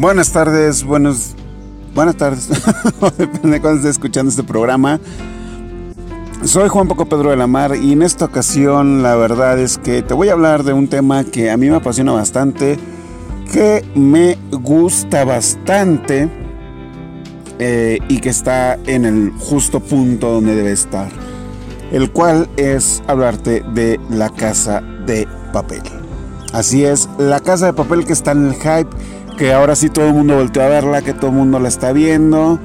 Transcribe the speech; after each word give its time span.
Buenas 0.00 0.30
tardes, 0.30 0.84
buenos, 0.84 1.34
buenas 1.92 2.14
tardes, 2.14 2.48
depende 3.18 3.50
de 3.50 3.60
cuando 3.60 3.78
esté 3.78 3.90
escuchando 3.90 4.30
este 4.30 4.44
programa. 4.44 5.00
Soy 6.44 6.68
Juan 6.68 6.86
Poco 6.86 7.06
Pedro 7.06 7.30
de 7.30 7.36
la 7.36 7.48
Mar 7.48 7.74
y 7.74 7.94
en 7.94 8.02
esta 8.02 8.26
ocasión 8.26 9.02
la 9.02 9.16
verdad 9.16 9.58
es 9.58 9.76
que 9.76 10.02
te 10.02 10.14
voy 10.14 10.28
a 10.28 10.34
hablar 10.34 10.62
de 10.62 10.72
un 10.72 10.86
tema 10.86 11.24
que 11.24 11.50
a 11.50 11.56
mí 11.56 11.68
me 11.68 11.74
apasiona 11.74 12.12
bastante, 12.12 12.78
que 13.52 13.84
me 13.96 14.38
gusta 14.52 15.24
bastante 15.24 16.28
eh, 17.58 17.98
y 18.06 18.20
que 18.20 18.28
está 18.28 18.78
en 18.86 19.04
el 19.04 19.32
justo 19.32 19.80
punto 19.80 20.30
donde 20.30 20.54
debe 20.54 20.70
estar, 20.70 21.10
el 21.90 22.12
cual 22.12 22.48
es 22.56 23.02
hablarte 23.08 23.64
de 23.74 23.98
la 24.10 24.30
casa 24.30 24.80
de 24.80 25.26
papel. 25.52 25.82
Así 26.52 26.84
es, 26.84 27.08
la 27.18 27.40
casa 27.40 27.66
de 27.66 27.72
papel 27.72 28.06
que 28.06 28.12
está 28.12 28.30
en 28.30 28.46
el 28.46 28.54
hype, 28.54 28.90
que 29.38 29.52
ahora 29.52 29.76
sí 29.76 29.88
todo 29.88 30.08
el 30.08 30.14
mundo 30.14 30.34
volteó 30.34 30.64
a 30.64 30.68
verla, 30.68 31.00
que 31.00 31.14
todo 31.14 31.28
el 31.28 31.36
mundo 31.36 31.60
la 31.60 31.68
está 31.68 31.92
viendo 31.92 32.58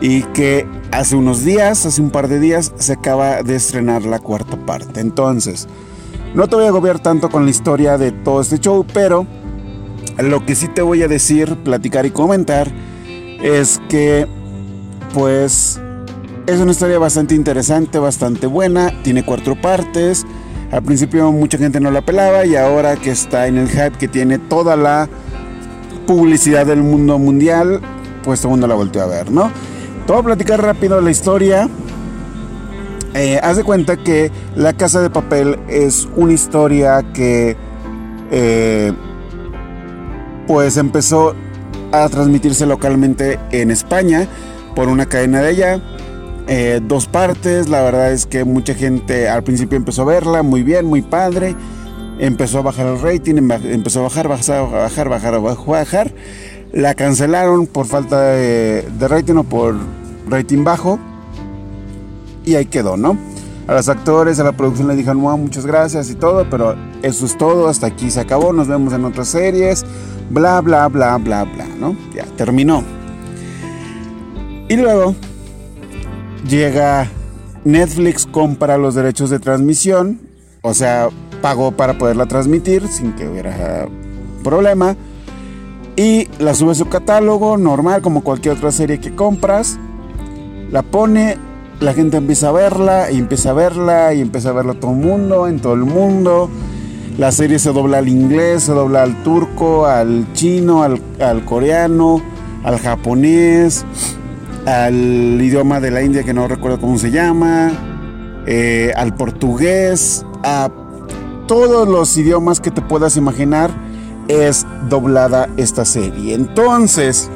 y 0.00 0.22
que 0.22 0.64
hace 0.92 1.16
unos 1.16 1.44
días, 1.44 1.84
hace 1.84 2.00
un 2.00 2.10
par 2.10 2.28
de 2.28 2.38
días, 2.38 2.72
se 2.76 2.92
acaba 2.92 3.42
de 3.42 3.56
estrenar 3.56 4.04
la 4.04 4.20
cuarta 4.20 4.56
parte. 4.64 5.00
Entonces, 5.00 5.66
no 6.34 6.46
te 6.46 6.54
voy 6.54 6.66
a 6.66 6.68
agobiar 6.68 7.00
tanto 7.00 7.28
con 7.28 7.44
la 7.44 7.50
historia 7.50 7.98
de 7.98 8.12
todo 8.12 8.40
este 8.40 8.58
show, 8.58 8.86
pero 8.94 9.26
lo 10.18 10.46
que 10.46 10.54
sí 10.54 10.68
te 10.68 10.82
voy 10.82 11.02
a 11.02 11.08
decir, 11.08 11.56
platicar 11.64 12.06
y 12.06 12.10
comentar 12.10 12.68
es 13.42 13.80
que, 13.88 14.26
pues, 15.14 15.80
es 16.46 16.60
una 16.60 16.70
historia 16.70 17.00
bastante 17.00 17.34
interesante, 17.34 17.98
bastante 17.98 18.46
buena, 18.46 18.92
tiene 19.02 19.24
cuatro 19.24 19.60
partes. 19.60 20.24
Al 20.70 20.82
principio 20.82 21.32
mucha 21.32 21.58
gente 21.58 21.80
no 21.80 21.90
la 21.90 22.02
pelaba 22.02 22.46
y 22.46 22.54
ahora 22.54 22.94
que 22.96 23.10
está 23.10 23.48
en 23.48 23.58
el 23.58 23.68
hype 23.68 23.98
que 23.98 24.06
tiene 24.06 24.38
toda 24.38 24.76
la 24.76 25.08
publicidad 26.08 26.64
del 26.64 26.82
mundo 26.82 27.18
mundial, 27.18 27.82
pues 28.24 28.40
todo 28.40 28.48
el 28.48 28.52
mundo 28.52 28.66
la 28.66 28.74
volteó 28.74 29.02
a 29.02 29.06
ver, 29.06 29.30
¿no? 29.30 29.52
Te 30.06 30.12
voy 30.12 30.22
a 30.22 30.24
platicar 30.24 30.62
rápido 30.62 31.02
la 31.02 31.10
historia. 31.10 31.68
Eh, 33.12 33.38
haz 33.42 33.58
de 33.58 33.64
cuenta 33.64 33.98
que 33.98 34.32
La 34.56 34.72
Casa 34.72 35.02
de 35.02 35.10
Papel 35.10 35.58
es 35.68 36.08
una 36.16 36.32
historia 36.32 37.04
que 37.12 37.58
eh, 38.30 38.92
pues 40.46 40.78
empezó 40.78 41.34
a 41.92 42.08
transmitirse 42.08 42.64
localmente 42.64 43.38
en 43.50 43.70
España 43.70 44.26
por 44.74 44.88
una 44.88 45.04
cadena 45.04 45.42
de 45.42 45.48
allá 45.48 45.80
eh, 46.46 46.80
dos 46.82 47.06
partes. 47.06 47.68
La 47.68 47.82
verdad 47.82 48.12
es 48.12 48.24
que 48.24 48.44
mucha 48.44 48.72
gente 48.72 49.28
al 49.28 49.42
principio 49.42 49.76
empezó 49.76 50.02
a 50.02 50.06
verla 50.06 50.42
muy 50.42 50.62
bien, 50.62 50.86
muy 50.86 51.02
padre. 51.02 51.54
Empezó 52.18 52.58
a 52.58 52.62
bajar 52.62 52.86
el 52.86 53.00
rating, 53.00 53.36
empezó 53.36 54.00
a 54.00 54.02
bajar, 54.04 54.28
bajar, 54.28 54.70
bajar, 54.70 55.08
bajar, 55.08 55.40
bajar. 55.66 56.12
La 56.72 56.94
cancelaron 56.94 57.66
por 57.66 57.86
falta 57.86 58.20
de, 58.20 58.84
rating 59.00 59.36
o 59.36 59.44
por 59.44 59.76
rating 60.28 60.64
bajo. 60.64 60.98
Y 62.44 62.56
ahí 62.56 62.66
quedó, 62.66 62.96
¿no? 62.96 63.16
A 63.66 63.74
los 63.74 63.88
actores, 63.88 64.40
a 64.40 64.44
la 64.44 64.52
producción 64.52 64.88
le 64.88 64.96
dijeron, 64.96 65.18
muchas 65.18 65.66
gracias 65.66 66.10
y 66.10 66.14
todo, 66.14 66.48
pero 66.48 66.74
eso 67.02 67.26
es 67.26 67.36
todo, 67.36 67.68
hasta 67.68 67.86
aquí 67.86 68.10
se 68.10 68.20
acabó, 68.20 68.52
nos 68.52 68.66
vemos 68.66 68.94
en 68.94 69.04
otras 69.04 69.28
series, 69.28 69.84
bla, 70.30 70.60
bla, 70.62 70.88
bla, 70.88 71.18
bla, 71.18 71.44
bla, 71.44 71.66
¿no? 71.78 71.94
Ya, 72.14 72.24
terminó. 72.36 72.82
Y 74.68 74.76
luego 74.76 75.14
llega 76.48 77.10
Netflix, 77.64 78.26
compra 78.26 78.78
los 78.78 78.94
derechos 78.94 79.30
de 79.30 79.38
transmisión, 79.38 80.20
o 80.62 80.72
sea, 80.72 81.08
pagó 81.40 81.72
para 81.72 81.98
poderla 81.98 82.26
transmitir 82.26 82.86
sin 82.88 83.12
que 83.12 83.28
hubiera 83.28 83.88
problema. 84.44 84.96
Y 85.96 86.28
la 86.38 86.54
sube 86.54 86.72
a 86.72 86.74
su 86.74 86.88
catálogo, 86.88 87.56
normal, 87.56 88.02
como 88.02 88.22
cualquier 88.22 88.56
otra 88.56 88.70
serie 88.70 89.00
que 89.00 89.14
compras. 89.14 89.78
La 90.70 90.82
pone, 90.82 91.36
la 91.80 91.92
gente 91.92 92.16
empieza 92.18 92.50
a 92.50 92.52
verla, 92.52 93.10
y 93.10 93.18
empieza 93.18 93.50
a 93.50 93.54
verla, 93.54 94.14
y 94.14 94.20
empieza 94.20 94.50
a 94.50 94.52
verla 94.52 94.74
todo 94.74 94.92
el 94.92 94.98
mundo, 94.98 95.48
en 95.48 95.60
todo 95.60 95.74
el 95.74 95.84
mundo. 95.84 96.48
La 97.16 97.32
serie 97.32 97.58
se 97.58 97.72
dobla 97.72 97.98
al 97.98 98.08
inglés, 98.08 98.64
se 98.64 98.72
dobla 98.72 99.02
al 99.02 99.22
turco, 99.24 99.86
al 99.86 100.32
chino, 100.34 100.84
al, 100.84 101.00
al 101.20 101.44
coreano, 101.44 102.22
al 102.62 102.78
japonés 102.78 103.84
al 104.68 105.40
idioma 105.40 105.80
de 105.80 105.90
la 105.90 106.02
India 106.02 106.22
que 106.22 106.34
no 106.34 106.46
recuerdo 106.46 106.78
cómo 106.80 106.98
se 106.98 107.10
llama, 107.10 107.72
eh, 108.46 108.92
al 108.96 109.14
portugués, 109.14 110.24
a 110.42 110.70
todos 111.48 111.88
los 111.88 112.16
idiomas 112.16 112.60
que 112.60 112.70
te 112.70 112.80
puedas 112.80 113.16
imaginar 113.16 113.72
es 114.28 114.64
doblada 114.88 115.48
esta 115.56 115.84
serie. 115.84 116.34
Entonces, 116.34 117.28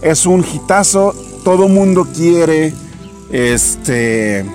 es 0.00 0.24
un 0.24 0.42
hitazo, 0.42 1.14
todo 1.44 1.68
mundo 1.68 2.06
quiere 2.14 2.72
este 3.30 4.46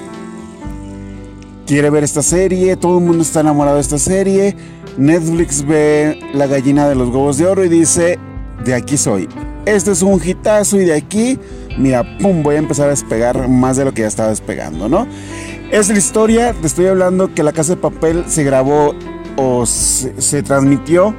quiere 1.68 1.92
ver 1.92 2.04
esta 2.04 2.24
serie, 2.24 2.76
todo 2.78 2.98
el 2.98 3.04
mundo 3.06 3.22
está 3.22 3.42
enamorado 3.42 3.76
de 3.76 3.82
esta 3.82 4.00
serie. 4.00 4.56
Netflix 4.98 5.64
ve 5.64 6.20
la 6.34 6.48
gallina 6.48 6.90
de 6.90 6.96
los 6.96 7.10
huevos 7.10 7.38
de 7.38 7.46
oro 7.46 7.64
y 7.64 7.70
dice, 7.70 8.18
de 8.66 8.74
aquí 8.74 8.98
soy 8.98 9.30
este 9.76 9.92
es 9.92 10.02
un 10.02 10.20
hitazo 10.24 10.80
y 10.80 10.86
de 10.86 10.96
aquí, 10.96 11.38
mira, 11.78 12.04
pum, 12.20 12.44
voy 12.44 12.56
a 12.56 12.60
empezar 12.60 12.88
a 12.88 12.92
despegar 12.92 13.48
más 13.48 13.78
de 13.78 13.86
lo 13.86 13.94
que 13.94 14.02
ya 14.02 14.08
estaba 14.08 14.30
despegando, 14.30 14.90
¿no? 14.90 15.08
Es 15.72 15.88
la 15.88 16.00
historia, 16.00 16.54
te 16.60 16.66
estoy 16.66 16.88
hablando 16.88 17.32
que 17.36 17.44
La 17.44 17.54
Casa 17.54 17.76
de 17.76 17.82
Papel 17.82 18.24
se 18.28 18.44
grabó 18.44 18.96
o 19.38 19.68
se, 19.68 20.42
transmitió 20.42 21.14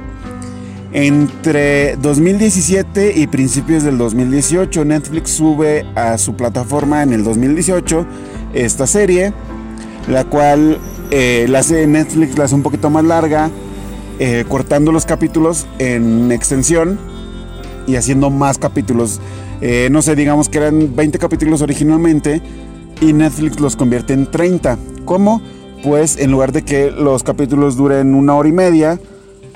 entre 0.91 1.95
2017 1.95 3.13
y 3.15 3.27
principios 3.27 3.83
del 3.83 3.97
2018. 3.97 4.83
Netflix 4.83 5.29
sube 5.29 5.85
a 5.95 6.17
su 6.17 6.35
plataforma 6.35 7.01
en 7.01 7.13
el 7.13 7.23
2018 7.23 8.05
esta 8.53 8.87
serie, 8.87 9.31
la 10.09 10.25
cual 10.25 10.79
eh, 11.11 11.45
la 11.47 11.59
hace 11.59 11.87
Netflix 11.87 12.37
la 12.37 12.43
hace 12.43 12.55
un 12.55 12.61
poquito 12.61 12.89
más 12.89 13.05
larga, 13.05 13.49
eh, 14.19 14.43
cortando 14.49 14.91
los 14.91 15.05
capítulos 15.05 15.65
en 15.79 16.29
extensión 16.29 16.99
y 17.87 17.95
haciendo 17.95 18.29
más 18.29 18.57
capítulos. 18.57 19.21
Eh, 19.61 19.87
no 19.91 20.01
sé, 20.01 20.13
digamos 20.17 20.49
que 20.49 20.57
eran 20.57 20.93
20 20.93 21.19
capítulos 21.19 21.61
originalmente 21.61 22.41
y 23.01 23.11
Netflix 23.11 23.59
los 23.59 23.75
convierte 23.75 24.13
en 24.13 24.31
30. 24.31 24.77
¿Cómo? 25.03 25.41
Pues 25.83 26.17
en 26.17 26.31
lugar 26.31 26.53
de 26.53 26.63
que 26.63 26.91
los 26.91 27.23
capítulos 27.23 27.75
duren 27.75 28.15
una 28.15 28.35
hora 28.35 28.47
y 28.47 28.53
media, 28.53 28.99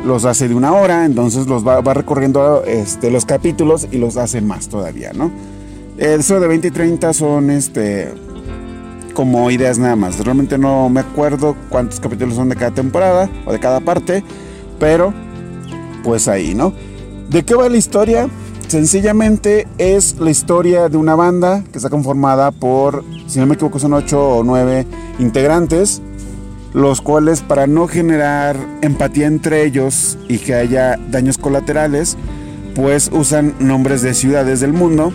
los 0.03 0.25
hace 0.25 0.50
de 0.50 0.56
una 0.56 0.73
hora, 0.73 1.06
entonces 1.06 1.47
los 1.47 1.66
va, 1.66 1.81
recorriendo 1.94 2.63
este, 2.66 3.11
los 3.11 3.25
capítulos 3.25 3.88
y 3.91 3.97
los 3.97 4.17
hace 4.17 4.41
más 4.41 4.67
todavía, 4.67 5.13
¿no? 5.13 5.31
Eso 5.97 6.39
de 6.39 6.47
20 6.47 6.67
y 6.67 6.72
30 6.72 7.13
son 7.13 7.50
este 7.51 8.11
como 9.13 9.50
ideas 9.50 9.78
nada 9.78 9.95
más. 9.95 10.19
Realmente 10.19 10.57
no 10.57 10.89
me 10.89 11.00
acuerdo 11.00 11.55
cuántos 11.69 12.01
capítulos 12.01 12.35
son 12.35 12.50
de 12.50 12.55
cada 12.55 12.72
temporada 12.72 13.29
o 13.45 13.53
de 13.53 13.59
cada 13.59 13.79
parte, 13.79 14.23
pero 14.78 15.13
pues 16.03 16.28
ahí, 16.28 16.53
¿no? 16.53 16.73
¿De 17.29 17.44
qué 17.44 17.55
va 17.55 17.69
la 17.69 17.78
historia? 17.78 18.28
Sencillamente 18.67 19.67
es 19.78 20.19
la 20.19 20.31
historia 20.31 20.90
de 20.90 20.97
una 20.97 21.16
banda 21.16 21.64
que 21.72 21.78
está 21.78 21.90
conformada 21.90 22.52
por, 22.52 23.03
si 23.27 23.39
no 23.39 23.45
me 23.45 23.55
equivoco, 23.55 23.79
son 23.79 23.93
ocho 23.93 24.37
o 24.37 24.43
nueve 24.43 24.85
integrantes, 25.19 26.01
los 26.73 27.01
cuales 27.01 27.41
para 27.41 27.67
no 27.67 27.87
generar 27.87 28.57
empatía 28.81 29.27
entre 29.27 29.63
ellos 29.63 30.17
y 30.27 30.39
que 30.39 30.53
haya 30.55 30.97
daños 31.09 31.37
colaterales, 31.37 32.17
pues 32.75 33.09
usan 33.13 33.55
nombres 33.59 34.01
de 34.01 34.13
ciudades 34.13 34.59
del 34.59 34.73
mundo. 34.73 35.13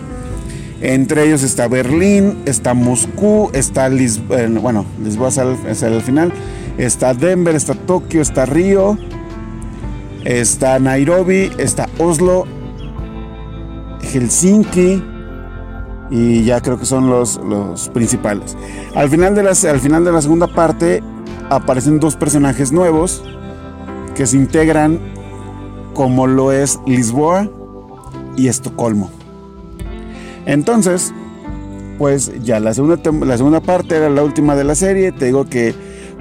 Entre 0.81 1.27
ellos 1.27 1.43
está 1.43 1.69
Berlín, 1.69 2.39
está 2.47 2.73
Moscú, 2.73 3.51
está 3.53 3.91
Lisboa, 3.91 4.47
bueno, 4.61 4.87
Lisboa 5.05 5.29
es 5.69 5.83
el 5.83 6.01
final, 6.01 6.33
está 6.79 7.13
Denver, 7.13 7.55
está 7.55 7.75
Tokio, 7.75 8.23
está 8.23 8.47
Río, 8.47 8.97
está 10.25 10.79
Nairobi, 10.79 11.51
está 11.59 11.87
Oslo, 11.99 12.47
Helsinki 14.01 15.10
y 16.11 16.45
ya 16.45 16.61
creo 16.61 16.79
que 16.79 16.87
son 16.87 17.09
los, 17.09 17.41
los 17.45 17.89
principales. 17.89 18.57
Al 18.95 19.09
final, 19.09 19.35
de 19.35 19.49
al 19.49 19.81
final 19.81 20.05
de 20.05 20.13
la 20.13 20.21
segunda 20.21 20.47
parte 20.47 21.03
aparecen 21.49 22.01
dos 22.01 22.17
personajes 22.17 22.73
nuevos 22.73 23.23
que 24.15 24.27
se 24.27 24.37
integran 24.37 25.01
como 25.95 26.27
lo 26.27 26.53
es 26.53 26.81
Lisboa 26.87 27.49
y 28.37 28.49
Estocolmo. 28.49 29.11
Entonces, 30.47 31.13
pues 31.99 32.33
ya 32.43 32.61
la 32.61 32.75
segunda, 32.75 32.99
la 33.25 33.37
segunda 33.37 33.61
parte 33.61 33.97
era 33.97 34.09
la 34.09 34.23
última 34.23 34.57
de 34.57 34.65
la 34.65 34.75
serie. 34.75 35.13
Te 35.13 35.27
digo 35.27 35.45
que 35.45 35.75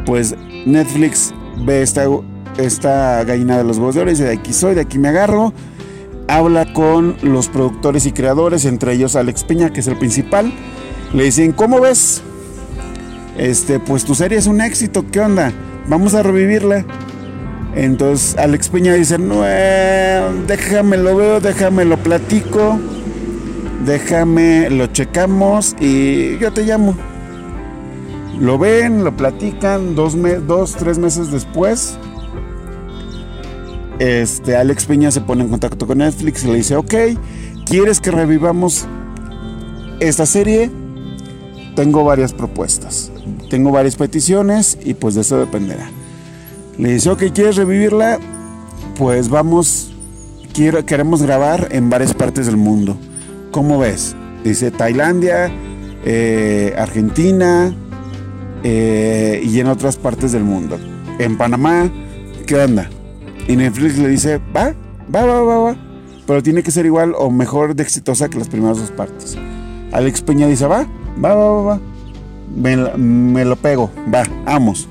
pues 0.05 0.35
Netflix 0.65 1.33
ve 1.65 1.81
esta 1.81 2.05
esta 2.57 3.23
gallina 3.23 3.57
de 3.57 3.63
los 3.63 3.77
huevos 3.77 3.95
de 3.95 4.01
oro 4.01 4.09
dice, 4.09 4.25
de 4.25 4.33
aquí 4.33 4.53
soy, 4.53 4.75
de 4.75 4.81
aquí 4.81 4.99
me 4.99 5.07
agarro. 5.07 5.53
Habla 6.29 6.71
con 6.73 7.17
los 7.23 7.49
productores 7.49 8.05
y 8.05 8.11
creadores, 8.11 8.65
entre 8.65 8.93
ellos 8.93 9.15
Alex 9.15 9.43
Peña, 9.43 9.73
que 9.73 9.79
es 9.79 9.87
el 9.87 9.97
principal. 9.97 10.53
Le 11.11 11.23
dicen, 11.23 11.53
¿cómo 11.53 11.81
ves? 11.81 12.21
Este, 13.35 13.79
pues 13.79 14.05
tu 14.05 14.13
serie 14.13 14.37
es 14.37 14.45
un 14.45 14.61
éxito, 14.61 15.05
¿qué 15.11 15.21
onda? 15.21 15.51
Vamos 15.87 16.13
a 16.13 16.21
revivirla. 16.21 16.85
Entonces 17.75 18.37
Alex 18.37 18.69
Peña 18.69 18.93
dice, 18.93 19.17
no, 19.17 19.41
déjame 20.47 20.97
lo 20.97 21.15
veo, 21.15 21.39
déjame 21.39 21.85
lo 21.85 21.97
platico, 21.97 22.79
déjame 23.85 24.69
lo 24.69 24.87
checamos 24.87 25.75
y 25.79 26.37
yo 26.37 26.51
te 26.51 26.63
llamo. 26.63 26.95
Lo 28.39 28.57
ven, 28.57 29.03
lo 29.03 29.15
platican, 29.15 29.95
dos, 29.95 30.15
dos 30.45 30.75
tres 30.75 30.97
meses 30.99 31.31
después. 31.31 31.97
Este, 33.99 34.55
Alex 34.55 34.85
Peña 34.85 35.11
se 35.11 35.19
pone 35.19 35.43
en 35.43 35.49
contacto 35.49 35.85
con 35.85 35.97
Netflix 35.97 36.45
y 36.45 36.47
le 36.47 36.55
dice, 36.55 36.77
ok, 36.77 36.93
¿quieres 37.65 37.99
que 37.99 38.11
revivamos 38.11 38.87
esta 39.99 40.25
serie? 40.25 40.71
Tengo 41.75 42.05
varias 42.05 42.33
propuestas, 42.33 43.11
tengo 43.49 43.71
varias 43.71 43.97
peticiones 43.97 44.77
y 44.83 44.93
pues 44.93 45.15
de 45.15 45.21
eso 45.21 45.37
dependerá. 45.37 45.89
Le 46.77 46.93
dice, 46.93 47.09
ok, 47.09 47.23
¿quieres 47.33 47.57
revivirla? 47.57 48.19
Pues 48.97 49.29
vamos, 49.29 49.91
quiero, 50.53 50.85
queremos 50.85 51.21
grabar 51.21 51.67
en 51.71 51.89
varias 51.89 52.13
partes 52.13 52.45
del 52.45 52.55
mundo. 52.55 52.97
¿Cómo 53.51 53.79
ves? 53.79 54.15
Dice 54.45 54.71
Tailandia, 54.71 55.51
eh, 56.05 56.73
Argentina 56.77 57.75
eh, 58.63 59.41
y 59.43 59.59
en 59.59 59.67
otras 59.67 59.97
partes 59.97 60.31
del 60.31 60.45
mundo. 60.45 60.79
En 61.19 61.37
Panamá, 61.37 61.91
¿qué 62.45 62.55
onda? 62.55 62.89
Y 63.49 63.55
Netflix 63.55 63.97
le 63.97 64.07
dice, 64.09 64.39
va, 64.55 64.75
va, 65.13 65.25
va, 65.25 65.41
va, 65.41 65.57
va. 65.57 65.75
Pero 66.27 66.43
tiene 66.43 66.61
que 66.61 66.69
ser 66.69 66.85
igual 66.85 67.13
o 67.17 67.31
mejor 67.31 67.75
de 67.75 67.81
exitosa 67.81 68.29
que 68.29 68.37
las 68.37 68.47
primeras 68.47 68.77
dos 68.77 68.91
partes. 68.91 69.35
Alex 69.91 70.21
Peña 70.21 70.45
dice, 70.45 70.67
va, 70.67 70.85
va, 71.21 71.33
va, 71.33 71.51
va, 71.53 71.61
va. 71.63 71.79
Me, 72.55 73.45
lo 73.45 73.55
pego, 73.55 73.89
va, 74.13 74.21
vamos. 74.45 74.87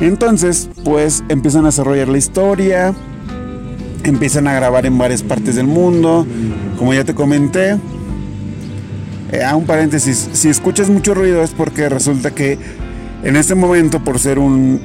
Entonces, 0.00 0.70
pues 0.82 1.22
empiezan 1.28 1.64
a 1.64 1.66
desarrollar 1.66 2.08
la 2.08 2.16
historia, 2.16 2.94
empiezan 4.02 4.48
a 4.48 4.54
grabar 4.54 4.86
en 4.86 4.96
varias 4.96 5.22
partes 5.22 5.54
del 5.54 5.66
mundo. 5.66 6.26
Como 6.78 6.94
ya 6.94 7.04
te 7.04 7.14
comenté, 7.14 7.76
eh, 9.30 9.44
a 9.44 9.56
un 9.56 9.66
paréntesis, 9.66 10.30
si 10.32 10.48
escuchas 10.48 10.88
mucho 10.88 11.12
ruido 11.12 11.42
es 11.42 11.50
porque 11.50 11.90
resulta 11.90 12.30
que 12.30 12.58
en 13.24 13.36
este 13.36 13.54
momento, 13.54 14.02
por 14.02 14.18
ser 14.18 14.38
un 14.38 14.80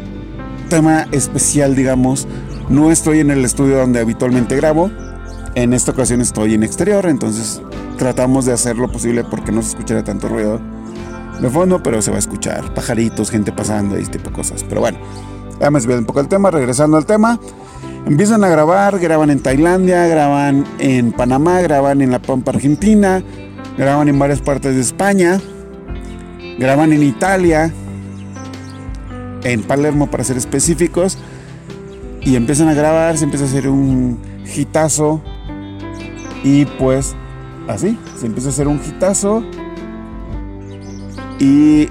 tema 0.68 1.08
especial, 1.12 1.76
digamos, 1.76 2.28
no 2.70 2.92
estoy 2.92 3.20
en 3.20 3.32
el 3.32 3.46
estudio 3.46 3.78
donde 3.78 4.00
habitualmente 4.00 4.56
grabo. 4.56 4.92
En 5.56 5.74
esta 5.74 5.92
ocasión 5.92 6.22
estoy 6.22 6.54
en 6.54 6.64
exterior, 6.64 7.06
entonces 7.08 7.62
tratamos 7.98 8.46
de 8.46 8.54
hacer 8.54 8.78
lo 8.78 8.92
posible 8.92 9.24
porque 9.24 9.52
no 9.52 9.62
se 9.62 9.70
escuchara 9.70 10.04
tanto 10.04 10.28
ruido 10.28 10.60
de 11.42 11.50
fondo, 11.50 11.82
pero 11.82 12.02
se 12.02 12.12
va 12.12 12.18
a 12.18 12.20
escuchar 12.20 12.74
pajaritos, 12.74 13.32
gente 13.32 13.52
pasando 13.52 13.98
y 13.98 14.04
este 14.04 14.18
tipo 14.18 14.30
de 14.30 14.36
cosas. 14.36 14.64
Pero 14.68 14.82
bueno, 14.82 15.00
ya 15.60 15.72
me 15.72 15.80
un 15.80 16.06
poco 16.06 16.20
el 16.20 16.28
tema, 16.28 16.52
regresando 16.52 16.98
al 16.98 17.06
tema. 17.06 17.40
Empiezan 18.06 18.44
a 18.44 18.50
grabar, 18.50 19.00
graban 19.00 19.30
en 19.30 19.40
Tailandia, 19.40 20.06
graban 20.08 20.66
en 20.80 21.12
Panamá, 21.12 21.62
graban 21.62 22.02
en 22.02 22.12
La 22.12 22.20
Pampa, 22.20 22.52
Argentina, 22.52 23.24
graban 23.78 24.08
en 24.08 24.18
varias 24.20 24.42
partes 24.42 24.76
de 24.76 24.82
España, 24.82 25.42
graban 26.60 26.94
en 26.94 27.04
Italia, 27.04 27.74
en 29.44 29.64
Palermo 29.64 30.10
para 30.10 30.24
ser 30.24 30.38
específicos 30.38 31.18
y 32.28 32.36
empiezan 32.36 32.68
a 32.68 32.74
grabar, 32.74 33.18
se 33.18 33.24
empieza 33.24 33.46
a 33.46 33.48
hacer 33.48 33.70
un 33.70 34.20
hitazo 34.54 35.22
y 36.44 36.66
pues 36.66 37.16
así, 37.70 37.98
se 38.20 38.26
empieza 38.26 38.50
a 38.50 38.52
hacer 38.52 38.68
un 38.68 38.82
hitazo 38.86 39.46
y 41.40 41.88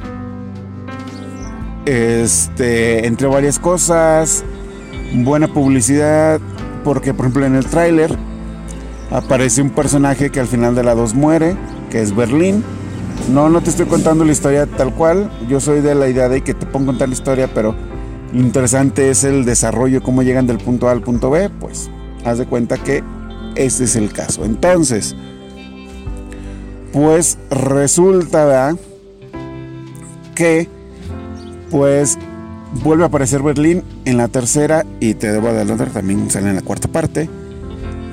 este 1.87 3.07
entre 3.07 3.29
varias 3.29 3.59
cosas, 3.59 4.45
buena 5.15 5.49
publicidad 5.49 6.39
porque 6.85 7.15
por 7.15 7.25
ejemplo 7.25 7.47
en 7.47 7.55
el 7.55 7.65
tráiler 7.65 8.15
aparece 9.11 9.63
un 9.63 9.71
personaje 9.71 10.29
que 10.29 10.41
al 10.41 10.49
final 10.49 10.75
de 10.75 10.83
la 10.83 10.95
2 10.95 11.15
muere, 11.15 11.57
que 11.91 12.03
es 12.03 12.15
Berlín. 12.15 12.63
No, 13.33 13.49
no 13.49 13.63
te 13.63 13.71
estoy 13.71 13.87
contando 13.87 14.27
la 14.27 14.33
historia 14.33 14.67
tal 14.67 14.93
cual. 14.93 15.31
Yo 15.49 15.61
soy 15.61 15.81
de 15.81 15.95
la 15.95 16.09
idea 16.09 16.29
de 16.29 16.43
que 16.43 16.53
te 16.53 16.67
pongo 16.67 16.89
contar 16.89 17.09
la 17.09 17.15
historia, 17.15 17.49
pero 17.55 17.75
interesante 18.33 19.11
es 19.11 19.25
el 19.25 19.45
desarrollo, 19.45 20.03
cómo 20.03 20.23
llegan 20.23 20.47
del 20.47 20.59
punto 20.59 20.89
A 20.89 20.93
al 20.93 21.03
punto 21.03 21.31
B, 21.31 21.51
pues 21.61 21.91
haz 22.25 22.39
de 22.39 22.47
cuenta 22.47 22.77
que 22.77 23.03
ese 23.55 23.85
es 23.85 23.97
el 23.97 24.13
caso. 24.13 24.45
Entonces, 24.45 25.17
pues 26.93 27.39
resulta 27.51 28.77
que 30.35 30.69
pues 31.71 32.19
vuelve 32.85 33.05
a 33.05 33.07
aparecer 33.07 33.43
Berlín 33.43 33.83
en 34.05 34.17
la 34.17 34.29
tercera 34.29 34.85
y 35.01 35.15
te 35.15 35.33
debo 35.33 35.49
adelantar, 35.49 35.91
también 35.91 36.31
sale 36.31 36.51
en 36.51 36.57
la 36.57 36.63
cuarta 36.63 36.89
parte. 36.89 37.29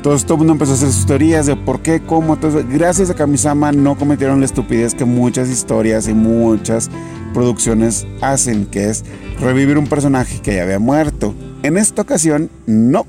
Entonces 0.03 0.25
todo 0.25 0.33
el 0.33 0.39
mundo 0.39 0.51
empezó 0.51 0.73
a 0.73 0.75
hacer 0.75 0.91
sus 0.91 1.05
teorías 1.05 1.45
de 1.45 1.55
por 1.55 1.79
qué, 1.79 2.01
cómo. 2.01 2.33
Entonces, 2.33 2.67
gracias 2.67 3.09
a 3.09 3.13
Kamisama 3.13 3.71
no 3.71 3.97
cometieron 3.97 4.41
la 4.41 4.45
estupidez 4.45 4.94
que 4.94 5.05
muchas 5.05 5.47
historias 5.47 6.09
y 6.09 6.13
muchas 6.13 6.89
producciones 7.33 8.05
hacen, 8.19 8.65
que 8.65 8.89
es 8.89 9.05
revivir 9.39 9.77
un 9.77 9.88
personaje 9.88 10.41
que 10.41 10.55
ya 10.55 10.63
había 10.63 10.77
muerto. 10.77 11.33
En 11.63 11.77
esta 11.77 12.01
ocasión, 12.01 12.50
no. 12.65 13.07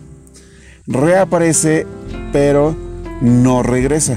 Reaparece, 0.87 1.85
pero 2.33 2.77
no 3.21 3.65
regresa. 3.65 4.17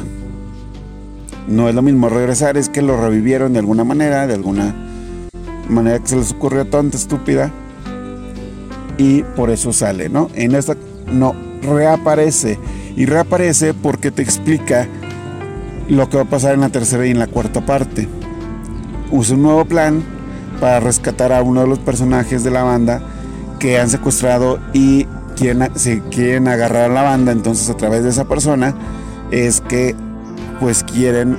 No 1.48 1.70
es 1.70 1.74
lo 1.74 1.82
mismo 1.82 2.10
regresar, 2.10 2.58
es 2.58 2.70
que 2.70 2.84
lo 2.84 3.02
revivieron 3.02 3.54
de 3.54 3.60
alguna 3.60 3.86
manera, 3.86 4.28
de 4.28 4.36
alguna 4.36 4.76
manera 5.68 5.98
que 5.98 6.10
se 6.10 6.16
les 6.16 6.32
ocurrió 6.32 6.64
tonta, 6.66 6.96
estúpida. 6.96 7.52
Y 9.00 9.24
por 9.24 9.50
eso 9.50 9.74
sale, 9.74 10.10
¿no? 10.10 10.30
En 10.36 10.54
esta, 10.54 10.78
no, 11.12 11.47
reaparece. 11.62 12.60
Y 12.96 13.06
reaparece 13.06 13.74
porque 13.74 14.12
te 14.12 14.24
explica 14.24 14.88
lo 15.88 16.10
que 16.10 16.18
va 16.18 16.24
a 16.24 16.30
pasar 16.30 16.54
en 16.54 16.62
la 16.62 16.70
tercera 16.70 17.06
y 17.06 17.12
en 17.12 17.20
la 17.20 17.28
cuarta 17.28 17.66
parte. 17.66 18.08
Usa 19.12 19.36
un 19.36 19.44
nuevo 19.44 19.66
plan 19.66 20.04
para 20.60 20.80
rescatar 20.80 21.32
a 21.32 21.44
uno 21.44 21.62
de 21.62 21.68
los 21.68 21.80
personajes 21.80 22.44
de 22.44 22.52
la 22.52 22.64
banda 22.64 23.02
que 23.60 23.80
han 23.80 23.90
secuestrado 23.90 24.60
y 24.74 25.06
quieren, 25.36 25.70
se 25.76 26.02
quieren 26.10 26.48
agarrar 26.48 26.90
a 26.90 26.94
la 26.94 27.04
banda. 27.04 27.32
Entonces 27.32 27.70
a 27.70 27.78
través 27.78 28.04
de 28.04 28.10
esa 28.10 28.26
persona 28.26 28.76
es 29.32 29.62
que 29.62 29.96
pues 30.60 30.84
quieren 30.84 31.38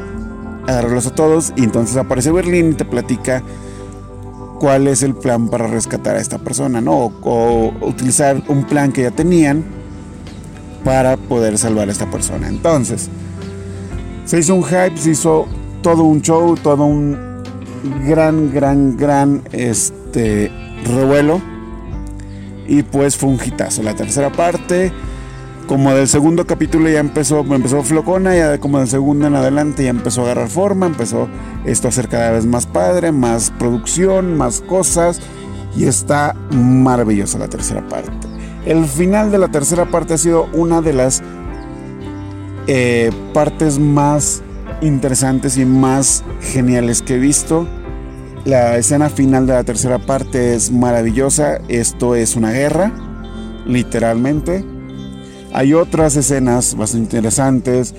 agarrarlos 0.67 1.09
a 1.09 1.15
todos. 1.15 1.53
Y 1.57 1.65
entonces 1.65 1.97
aparece 1.97 2.31
Berlín 2.31 2.71
y 2.71 2.75
te 2.75 2.85
platica 2.85 3.43
cuál 4.61 4.87
es 4.87 5.03
el 5.03 5.15
plan 5.15 5.49
para 5.49 5.67
rescatar 5.67 6.17
a 6.17 6.21
esta 6.21 6.39
persona, 6.39 6.81
¿no? 6.81 7.13
o 7.23 7.73
utilizar 7.81 8.43
un 8.49 8.65
plan 8.65 8.93
que 8.93 9.03
ya 9.03 9.11
tenían 9.11 9.78
para 10.85 11.17
poder 11.17 11.59
salvar 11.59 11.89
a 11.89 11.93
esta 11.93 12.11
persona. 12.11 12.49
Entonces, 12.49 13.09
se 14.25 14.39
hizo 14.39 14.55
un 14.55 14.65
hype, 14.65 14.97
se 14.97 15.11
hizo 15.11 15.47
todo 15.83 16.05
un 16.05 16.21
show, 16.23 16.55
todo 16.57 16.85
un 16.85 17.17
gran, 18.07 18.53
gran, 18.53 18.97
gran 18.97 19.43
este, 19.53 20.51
revuelo. 20.85 21.41
Y 22.67 22.83
pues 22.83 23.17
fue 23.17 23.31
un 23.31 23.39
hitazo. 23.43 23.83
La 23.83 23.95
tercera 23.95 24.31
parte, 24.31 24.93
como 25.67 25.95
del 25.95 26.07
segundo 26.09 26.47
capítulo 26.47 26.89
ya 26.91 27.01
empezó, 27.01 27.41
empezó 27.41 27.83
flocona, 27.83 28.37
ya 28.37 28.59
como 28.59 28.79
del 28.79 28.89
segundo 28.89 29.27
en 29.27 29.35
adelante 29.35 29.85
ya 29.85 29.91
empezó 29.91 30.21
a 30.21 30.25
agarrar 30.25 30.49
forma, 30.49 30.87
empezó 30.87 31.29
esto 31.65 31.89
a 31.89 31.93
ser 31.93 32.09
cada 32.09 32.31
vez 32.33 32.45
más 32.45 32.67
padre, 32.67 33.13
más 33.13 33.51
producción, 33.59 34.37
más 34.37 34.61
cosas. 34.61 35.21
Y 35.75 35.85
está 35.85 36.35
maravillosa 36.51 37.39
la 37.39 37.49
tercera 37.49 37.87
parte. 37.89 38.28
El 38.65 38.85
final 38.87 39.31
de 39.31 39.39
la 39.39 39.49
tercera 39.49 39.87
parte 39.87 40.15
ha 40.15 40.19
sido 40.19 40.49
una 40.53 40.83
de 40.83 40.93
las 40.93 41.23
eh, 42.67 43.11
partes 43.33 43.79
más 43.79 44.43
interesantes 44.81 45.57
y 45.57 45.65
más 45.65 46.23
geniales 46.41 47.03
que 47.03 47.15
he 47.15 47.19
visto. 47.19 47.67
La 48.45 48.77
escena 48.77 49.09
final 49.09 49.47
de 49.47 49.55
la 49.55 49.65
tercera 49.65 49.99
parte 49.99 50.55
es 50.55 50.71
maravillosa. 50.71 51.61
Esto 51.69 52.15
es 52.15 52.37
una 52.37 52.51
guerra, 52.53 52.93
literalmente. 53.67 54.65
Hay 55.53 55.75
otras 55.75 56.17
escenas 56.17 56.75
bastante 56.77 57.17
interesantes. 57.17 57.95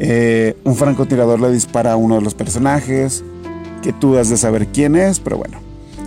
Eh, 0.00 0.56
un 0.64 0.76
francotirador 0.76 1.40
le 1.40 1.50
dispara 1.50 1.92
a 1.92 1.96
uno 1.96 2.16
de 2.16 2.22
los 2.22 2.34
personajes, 2.34 3.24
que 3.82 3.92
tú 3.92 4.16
has 4.16 4.28
de 4.28 4.36
saber 4.36 4.68
quién 4.68 4.96
es, 4.96 5.20
pero 5.20 5.38
bueno. 5.38 5.60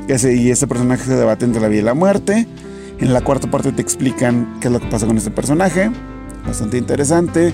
Ese, 0.08 0.36
y 0.36 0.52
ese 0.52 0.68
personaje 0.68 1.06
se 1.06 1.16
debate 1.16 1.46
entre 1.46 1.62
la 1.62 1.68
vida 1.68 1.82
y 1.82 1.86
la 1.86 1.94
muerte. 1.94 2.48
En 3.02 3.14
la 3.14 3.22
cuarta 3.22 3.50
parte 3.50 3.72
te 3.72 3.82
explican 3.82 4.60
qué 4.62 4.68
es 4.68 4.74
lo 4.74 4.80
que 4.80 4.86
pasa 4.86 5.08
con 5.08 5.18
este 5.18 5.32
personaje. 5.32 5.90
Bastante 6.46 6.78
interesante. 6.78 7.52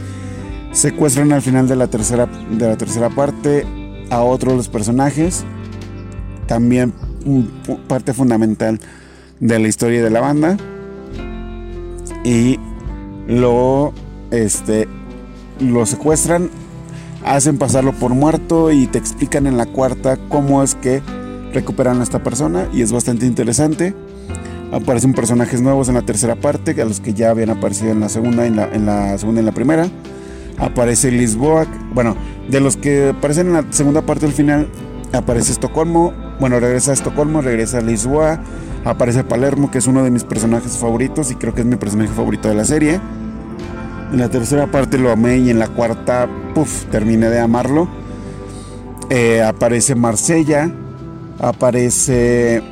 Secuestran 0.74 1.32
al 1.32 1.42
final 1.42 1.70
de 1.70 1.78
la 1.78 1.88
tercera, 1.88 2.26
de 2.26 2.68
la 2.68 2.76
tercera 2.76 3.10
parte 3.10 3.66
a 4.10 4.22
otro 4.24 4.52
de 4.52 4.58
los 4.58 4.68
personajes. 4.68 5.46
También 6.48 6.94
parte 7.88 8.14
fundamental 8.14 8.82
de 9.40 9.60
la 9.60 9.70
historia 9.70 10.04
de 10.04 10.10
la 10.10 10.20
banda. 10.20 10.58
Y 12.26 12.60
lo, 13.28 13.94
este, 14.32 14.86
lo 15.62 15.86
secuestran, 15.86 16.50
hacen 17.24 17.58
pasarlo 17.58 17.94
por 17.94 18.14
muerto 18.14 18.70
y 18.74 18.88
te 18.88 18.98
explican 18.98 19.48
en 19.48 19.56
la 19.56 19.66
cuarta 19.66 20.18
cómo 20.28 20.62
es 20.62 20.76
que 20.76 21.02
recuperan 21.54 22.02
a 22.02 22.04
esta 22.04 22.22
persona. 22.22 22.68
Y 22.74 22.82
es 22.82 22.92
bastante 22.92 23.26
interesante. 23.26 23.96
Aparecen 24.72 25.14
personajes 25.14 25.62
nuevos 25.62 25.88
en 25.88 25.96
la 25.96 26.02
tercera 26.02 26.36
parte, 26.36 26.80
a 26.82 26.86
los 26.86 27.00
que 27.00 27.14
ya 27.14 27.30
habían 27.30 27.50
aparecido 27.50 27.92
en 27.92 28.02
la 28.02 28.10
segunda, 28.10 28.46
en 28.46 28.58
la, 28.58 28.68
en 28.74 28.86
la 28.86 29.18
segunda 29.18 29.40
y 29.40 29.44
en 29.44 29.46
la 29.46 29.54
primera. 29.54 29.88
Aparece 30.58 31.12
Lisboa, 31.12 31.66
bueno, 31.94 32.16
de 32.50 32.60
los 32.60 32.76
que 32.76 33.10
aparecen 33.10 33.48
en 33.48 33.54
la 33.54 33.66
segunda 33.70 34.02
parte 34.02 34.26
del 34.26 34.36
final, 34.36 34.68
aparece 35.14 35.52
Estocolmo, 35.52 36.14
bueno, 36.40 36.60
regresa 36.60 36.92
a 36.92 36.94
Estocolmo, 36.96 37.42
regresa 37.42 37.78
a 37.78 37.82
Lisboa, 37.82 38.42
aparece 38.84 39.24
Palermo, 39.24 39.72
que 39.72 39.78
es 39.78 39.88
uno 39.88 40.04
de 40.04 40.12
mis 40.12 40.24
personajes 40.24 40.78
favoritos 40.78 41.32
y 41.32 41.36
creo 41.36 41.54
que 41.54 41.62
es 41.62 41.68
mi 41.68 41.76
personaje 41.76 42.12
favorito 42.12 42.50
de 42.50 42.56
la 42.56 42.66
serie. 42.66 43.00
En 44.12 44.20
la 44.20 44.30
tercera 44.30 44.68
parte 44.68 44.98
lo 44.98 45.12
amé 45.12 45.38
y 45.38 45.50
en 45.50 45.60
la 45.60 45.68
cuarta, 45.68 46.28
puff, 46.54 46.86
terminé 46.86 47.30
de 47.30 47.40
amarlo. 47.40 47.88
Eh, 49.10 49.42
aparece 49.42 49.96
Marsella, 49.96 50.70
aparece 51.40 52.64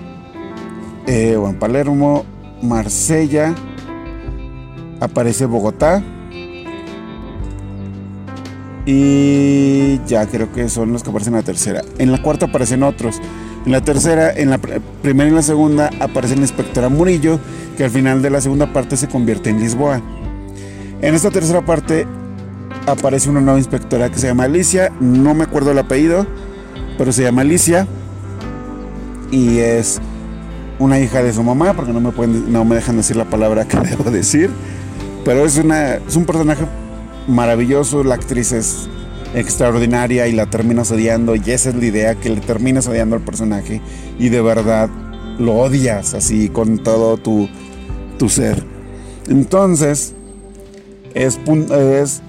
eh, 1.07 1.37
Palermo, 1.59 2.25
Marsella, 2.61 3.53
aparece 4.99 5.45
Bogotá. 5.45 6.03
Y 8.87 9.99
ya 10.05 10.27
creo 10.27 10.51
que 10.51 10.69
son 10.69 10.93
los 10.93 11.01
que 11.01 11.09
aparecen 11.09 11.33
en 11.33 11.39
la 11.39 11.45
tercera. 11.45 11.81
En 11.97 12.11
la 12.11 12.21
cuarta 12.21 12.45
aparecen 12.45 12.83
otros. 12.83 13.19
En 13.65 13.71
la 13.71 13.81
tercera, 13.81 14.31
en 14.31 14.51
la 14.51 14.59
primera 14.59 15.25
y 15.25 15.29
en 15.29 15.35
la 15.35 15.41
segunda 15.41 15.89
aparece 15.99 16.35
el 16.35 16.41
inspector 16.41 16.87
Murillo, 16.91 17.39
que 17.77 17.85
al 17.85 17.89
final 17.89 18.21
de 18.21 18.29
la 18.29 18.41
segunda 18.41 18.71
parte 18.71 18.95
se 18.95 19.07
convierte 19.07 19.49
en 19.49 19.59
Lisboa. 19.59 20.01
En 21.01 21.15
esta 21.15 21.31
tercera 21.31 21.65
parte 21.65 22.05
aparece 22.85 23.29
una 23.29 23.41
nueva 23.41 23.57
inspectora 23.57 24.09
que 24.09 24.19
se 24.19 24.27
llama 24.27 24.43
Alicia, 24.43 24.91
no 24.99 25.33
me 25.33 25.45
acuerdo 25.45 25.71
el 25.71 25.79
apellido, 25.79 26.27
pero 26.97 27.11
se 27.11 27.23
llama 27.23 27.41
Alicia 27.41 27.87
y 29.31 29.57
es 29.57 29.99
una 30.79 30.99
hija 30.99 31.23
de 31.23 31.33
su 31.33 31.43
mamá, 31.43 31.73
porque 31.73 31.93
no 31.93 32.01
me, 32.01 32.11
pueden, 32.11 32.51
no 32.51 32.65
me 32.65 32.75
dejan 32.75 32.97
decir 32.97 33.15
la 33.15 33.25
palabra 33.25 33.65
que 33.65 33.77
debo 33.89 34.09
decir, 34.11 34.49
pero 35.23 35.45
es, 35.45 35.57
una, 35.57 35.95
es 35.95 36.15
un 36.15 36.25
personaje 36.25 36.65
maravilloso, 37.27 38.03
la 38.03 38.15
actriz 38.15 38.51
es 38.51 38.87
extraordinaria 39.33 40.27
y 40.27 40.31
la 40.31 40.45
terminas 40.45 40.91
odiando 40.91 41.35
y 41.35 41.41
esa 41.47 41.69
es 41.69 41.75
la 41.75 41.85
idea, 41.85 42.15
que 42.15 42.29
le 42.29 42.41
terminas 42.41 42.87
odiando 42.87 43.15
al 43.15 43.21
personaje 43.21 43.81
y 44.17 44.29
de 44.29 44.41
verdad 44.41 44.89
lo 45.37 45.55
odias 45.55 46.13
así 46.13 46.49
con 46.49 46.79
todo 46.79 47.17
tu, 47.17 47.49
tu 48.17 48.29
ser. 48.29 48.63
Entonces, 49.27 50.13
es, 51.13 51.39
es, 51.47 52.21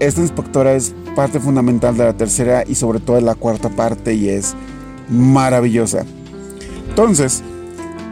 esta 0.00 0.20
inspectora 0.20 0.72
es 0.72 0.94
parte 1.14 1.40
fundamental 1.40 1.96
de 1.96 2.04
la 2.04 2.16
tercera 2.16 2.64
y 2.66 2.74
sobre 2.74 3.00
todo 3.00 3.16
de 3.16 3.22
la 3.22 3.34
cuarta 3.34 3.68
parte 3.68 4.14
y 4.14 4.28
es 4.28 4.54
maravillosa. 5.08 6.04
Entonces, 6.88 7.42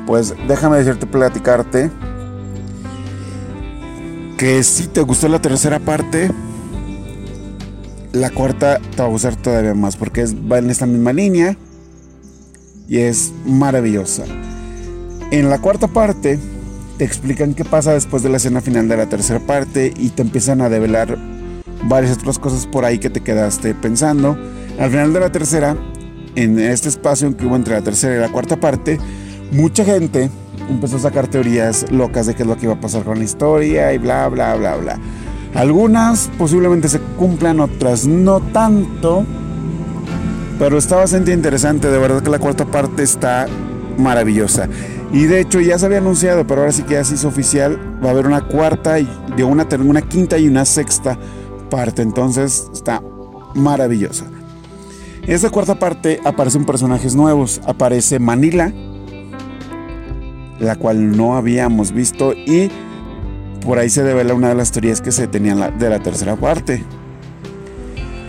pues 0.07 0.35
déjame 0.49 0.79
decirte, 0.79 1.07
platicarte 1.07 1.91
que 4.39 4.63
si 4.63 4.87
te 4.87 5.01
gustó 5.01 5.29
la 5.29 5.41
tercera 5.41 5.79
parte, 5.79 6.31
la 8.13 8.31
cuarta 8.31 8.79
te 8.79 8.99
va 8.99 9.05
a 9.05 9.11
gustar 9.11 9.37
todavía 9.37 9.75
más 9.75 9.97
porque 9.97 10.23
es, 10.23 10.35
va 10.35 10.59
en 10.59 10.71
esta 10.71 10.87
misma 10.87 11.13
línea 11.13 11.57
y 12.89 12.99
es 12.99 13.33
maravillosa. 13.45 14.25
En 15.31 15.51
la 15.51 15.59
cuarta 15.59 15.89
parte 15.89 16.39
te 16.99 17.05
explican 17.05 17.55
qué 17.55 17.65
pasa 17.65 17.93
después 17.93 18.23
de 18.23 18.29
la 18.29 18.37
escena 18.37 18.61
final 18.61 18.89
de 18.89 18.97
la 18.97 19.07
tercera 19.07 19.41
parte 19.41 19.93
y 19.97 20.11
te 20.11 20.23
empiezan 20.23 20.61
a 20.61 20.69
develar 20.69 21.19
varias 21.85 22.17
otras 22.17 22.39
cosas 22.39 22.67
por 22.67 22.85
ahí 22.85 22.99
que 22.99 23.11
te 23.11 23.21
quedaste 23.21 23.75
pensando. 23.75 24.39
Al 24.79 24.91
final 24.91 25.13
de 25.13 25.21
la 25.21 25.33
tercera, 25.33 25.77
en 26.37 26.59
este 26.59 26.89
espacio 26.89 27.35
que 27.37 27.47
hubo 27.47 27.57
entre 27.57 27.75
la 27.75 27.83
tercera 27.83 28.17
y 28.17 28.21
la 28.21 28.31
cuarta 28.31 28.57
parte, 28.57 28.99
mucha 29.53 29.85
gente 29.85 30.31
empezó 30.69 30.97
a 30.97 31.01
sacar 31.01 31.29
teorías 31.29 31.91
locas 31.91 32.27
de 32.27 32.35
qué 32.35 32.43
es 32.43 32.49
lo 32.49 32.57
que 32.57 32.65
iba 32.67 32.75
a 32.75 32.81
pasar 32.81 33.05
con 33.05 33.19
la 33.19 33.25
historia 33.25 33.93
y 33.93 33.99
bla, 33.99 34.29
bla, 34.29 34.55
bla, 34.57 34.77
bla. 34.77 34.99
Algunas 35.55 36.31
posiblemente 36.37 36.89
se 36.89 37.01
cumplan, 37.01 37.61
otras 37.61 38.07
no 38.07 38.41
tanto. 38.41 39.25
Pero 40.59 40.79
está 40.79 40.97
bastante 40.97 41.33
interesante, 41.33 41.89
de 41.89 41.99
verdad 41.99 42.23
que 42.23 42.31
la 42.31 42.39
cuarta 42.39 42.65
parte 42.67 43.03
está 43.03 43.47
maravillosa. 43.99 44.69
Y 45.13 45.25
de 45.25 45.41
hecho 45.41 45.61
ya 45.61 45.79
se 45.79 45.87
había 45.87 45.99
anunciado, 45.99 46.47
pero 46.47 46.63
ahora 46.63 46.73
sí 46.73 46.83
que 46.83 46.95
ya 46.95 47.05
se 47.05 47.15
hizo 47.15 47.29
oficial, 47.29 47.79
va 48.03 48.09
a 48.09 48.13
haber 48.13 48.27
una 48.27 48.47
cuarta, 48.47 48.95
de 48.95 49.45
una, 49.45 49.67
una 49.79 50.03
quinta 50.03 50.39
y 50.39 50.49
una 50.49 50.65
sexta 50.65 51.19
parte. 51.71 52.03
Entonces 52.03 52.69
está 52.73 53.03
maravillosa. 53.55 54.27
En 55.23 55.35
esta 55.35 55.51
cuarta 55.51 55.79
parte 55.79 56.21
aparecen 56.25 56.65
personajes 56.65 57.15
nuevos. 57.15 57.61
Aparece 57.67 58.19
Manila, 58.19 58.73
la 60.61 60.77
cual 60.77 61.17
no 61.17 61.37
habíamos 61.37 61.93
visto 61.93 62.33
y 62.33 62.71
por 63.65 63.79
ahí 63.79 63.91
se 63.91 64.03
devela 64.03 64.35
una 64.35 64.49
de 64.49 64.55
las 64.55 64.71
teorías 64.71 65.01
que 65.01 65.13
se 65.13 65.27
tenían 65.27 65.79
de 65.79 65.91
la 65.91 65.99
tercera 65.99 66.37
parte. 66.37 66.85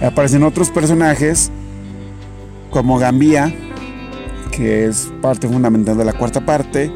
Aparecen 0.02 0.44
otros 0.44 0.70
personajes 0.70 1.52
como 2.72 2.98
Gambia, 2.98 3.54
que 4.52 4.86
es 4.86 5.12
parte 5.22 5.48
fundamental 5.48 5.98
de 5.98 6.06
la 6.06 6.14
cuarta 6.14 6.46
parte, 6.46 6.92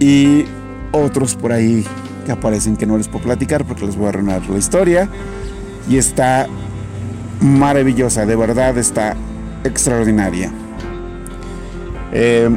y 0.00 0.44
otros 0.92 1.34
por 1.34 1.52
ahí 1.52 1.84
que 2.26 2.32
aparecen 2.32 2.76
que 2.76 2.86
no 2.86 2.98
les 2.98 3.08
puedo 3.08 3.24
platicar 3.24 3.64
porque 3.64 3.86
les 3.86 3.96
voy 3.96 4.06
a 4.06 4.08
arruinar 4.10 4.48
la 4.48 4.58
historia. 4.58 5.08
Y 5.88 5.96
está 5.96 6.46
maravillosa, 7.40 8.26
de 8.26 8.36
verdad 8.36 8.76
está 8.76 9.16
extraordinaria. 9.64 10.52
Eh, 12.12 12.50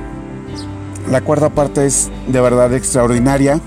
la 1.12 1.20
cuarta 1.20 1.50
parte 1.50 1.86
es 1.86 2.10
de 2.27 2.39
verdad 2.39 2.74
extraordinaria. 2.74 3.60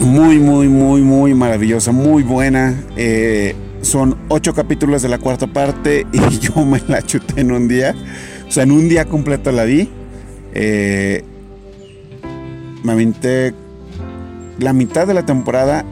Muy, 0.00 0.38
muy, 0.38 0.68
muy, 0.68 1.02
muy 1.02 1.34
maravillosa, 1.34 1.92
muy 1.92 2.22
buena. 2.22 2.82
Eh, 2.96 3.54
son 3.82 4.16
ocho 4.28 4.54
capítulos 4.54 5.02
de 5.02 5.10
la 5.10 5.18
cuarta 5.18 5.46
parte 5.46 6.06
y 6.12 6.38
yo 6.38 6.64
me 6.64 6.80
la 6.88 7.02
chuté 7.02 7.42
en 7.42 7.52
un 7.52 7.68
día. 7.68 7.94
O 8.48 8.50
sea, 8.50 8.62
en 8.62 8.72
un 8.72 8.88
día 8.88 9.04
completo 9.04 9.52
la 9.52 9.64
vi. 9.64 9.90
Eh, 10.54 11.22
me 12.82 12.92
aventé 12.92 13.54
la 14.58 14.72
mitad 14.72 15.06
de 15.06 15.12
la 15.12 15.26
temporada 15.26 15.84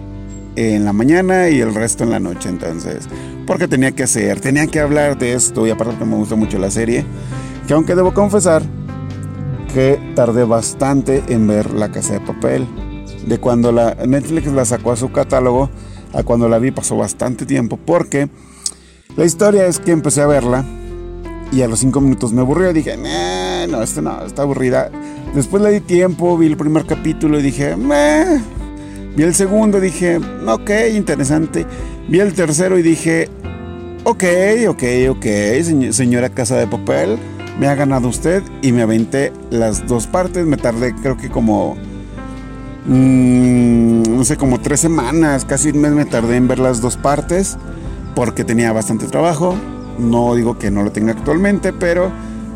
en 0.56 0.86
la 0.86 0.94
mañana 0.94 1.50
y 1.50 1.60
el 1.60 1.74
resto 1.74 2.04
en 2.04 2.10
la 2.10 2.20
noche. 2.20 2.48
Entonces, 2.48 3.06
porque 3.46 3.68
tenía 3.68 3.92
que 3.92 4.04
hacer, 4.04 4.40
tenía 4.40 4.66
que 4.66 4.80
hablar 4.80 5.18
de 5.18 5.34
esto 5.34 5.66
y 5.66 5.70
aparte 5.70 6.02
me 6.06 6.16
gusta 6.16 6.36
mucho 6.36 6.58
la 6.58 6.70
serie. 6.70 7.04
Que 7.66 7.74
aunque 7.74 7.94
debo 7.94 8.14
confesar 8.14 8.62
que 9.72 10.00
tardé 10.14 10.44
bastante 10.44 11.22
en 11.28 11.46
ver 11.46 11.72
La 11.72 11.90
Casa 11.90 12.14
de 12.14 12.20
Papel. 12.20 12.66
De 13.26 13.38
cuando 13.38 13.72
la 13.72 13.94
Netflix 14.06 14.46
la 14.48 14.64
sacó 14.64 14.92
a 14.92 14.96
su 14.96 15.12
catálogo 15.12 15.70
a 16.14 16.22
cuando 16.22 16.48
la 16.48 16.58
vi 16.58 16.70
pasó 16.70 16.96
bastante 16.96 17.44
tiempo 17.44 17.76
porque 17.76 18.28
la 19.16 19.24
historia 19.24 19.66
es 19.66 19.78
que 19.78 19.92
empecé 19.92 20.22
a 20.22 20.26
verla 20.26 20.64
y 21.52 21.62
a 21.62 21.68
los 21.68 21.80
cinco 21.80 22.00
minutos 22.00 22.32
me 22.32 22.40
aburrió 22.40 22.72
dije, 22.72 22.96
no, 22.96 23.82
esto 23.82 24.02
no, 24.02 24.24
está 24.24 24.42
aburrida. 24.42 24.90
Después 25.34 25.62
le 25.62 25.70
di 25.72 25.80
tiempo, 25.80 26.36
vi 26.38 26.46
el 26.46 26.56
primer 26.56 26.86
capítulo 26.86 27.38
y 27.38 27.42
dije, 27.42 27.76
Meh. 27.76 28.40
vi 29.16 29.22
el 29.22 29.34
segundo 29.34 29.80
dije, 29.80 30.18
ok, 30.46 30.70
interesante. 30.94 31.66
Vi 32.08 32.20
el 32.20 32.32
tercero 32.32 32.78
y 32.78 32.82
dije, 32.82 33.28
ok, 34.04 34.24
ok, 34.68 34.82
ok, 35.10 35.26
señora 35.90 36.30
Casa 36.30 36.56
de 36.56 36.66
Papel 36.66 37.18
me 37.58 37.66
ha 37.66 37.74
ganado 37.74 38.08
usted 38.08 38.42
y 38.62 38.72
me 38.72 38.82
aventé 38.82 39.32
las 39.50 39.86
dos 39.86 40.06
partes. 40.06 40.46
Me 40.46 40.56
tardé 40.56 40.94
creo 40.94 41.16
que 41.16 41.28
como, 41.28 41.76
mm, 42.86 44.02
no 44.16 44.24
sé, 44.24 44.36
como 44.36 44.60
tres 44.60 44.80
semanas, 44.80 45.44
casi 45.44 45.70
un 45.70 45.80
mes 45.80 45.92
me 45.92 46.04
tardé 46.04 46.36
en 46.36 46.48
ver 46.48 46.58
las 46.58 46.80
dos 46.80 46.96
partes 46.96 47.58
porque 48.14 48.44
tenía 48.44 48.72
bastante 48.72 49.06
trabajo. 49.06 49.54
No 49.98 50.34
digo 50.34 50.58
que 50.58 50.70
no 50.70 50.82
lo 50.82 50.92
tenga 50.92 51.12
actualmente, 51.12 51.72
pero 51.72 52.12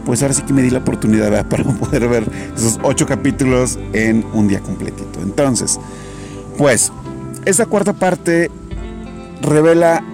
pues 0.07 0.23
ahora 0.23 0.35
sí 0.35 0.43
que 0.43 0.53
me 0.53 0.63
di 0.63 0.71
la 0.71 0.79
oportunidad 0.79 1.47
para 1.49 1.65
poder 1.65 2.09
ver 2.09 2.25
esos 2.57 2.79
ocho 2.83 3.07
capítulos 3.07 3.79
en 3.93 4.25
un 4.33 4.49
día 4.49 4.61
completito. 4.61 5.21
Entonces, 5.21 5.79
pues, 6.59 6.93
esta 7.45 7.67
cuarta 7.67 7.93
parte 7.93 8.51
revela 9.41 10.05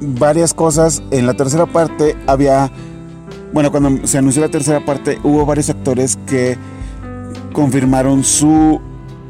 varias 0.00 0.52
cosas. 0.52 1.02
En 1.10 1.26
la 1.26 1.34
tercera 1.34 1.64
parte 1.66 2.16
había 2.26 2.70
bueno, 3.52 3.70
cuando 3.70 4.06
se 4.06 4.18
anunció 4.18 4.42
la 4.42 4.48
tercera 4.48 4.84
parte, 4.84 5.18
hubo 5.22 5.44
varios 5.44 5.70
actores 5.70 6.18
que 6.26 6.56
confirmaron 7.52 8.24
su 8.24 8.80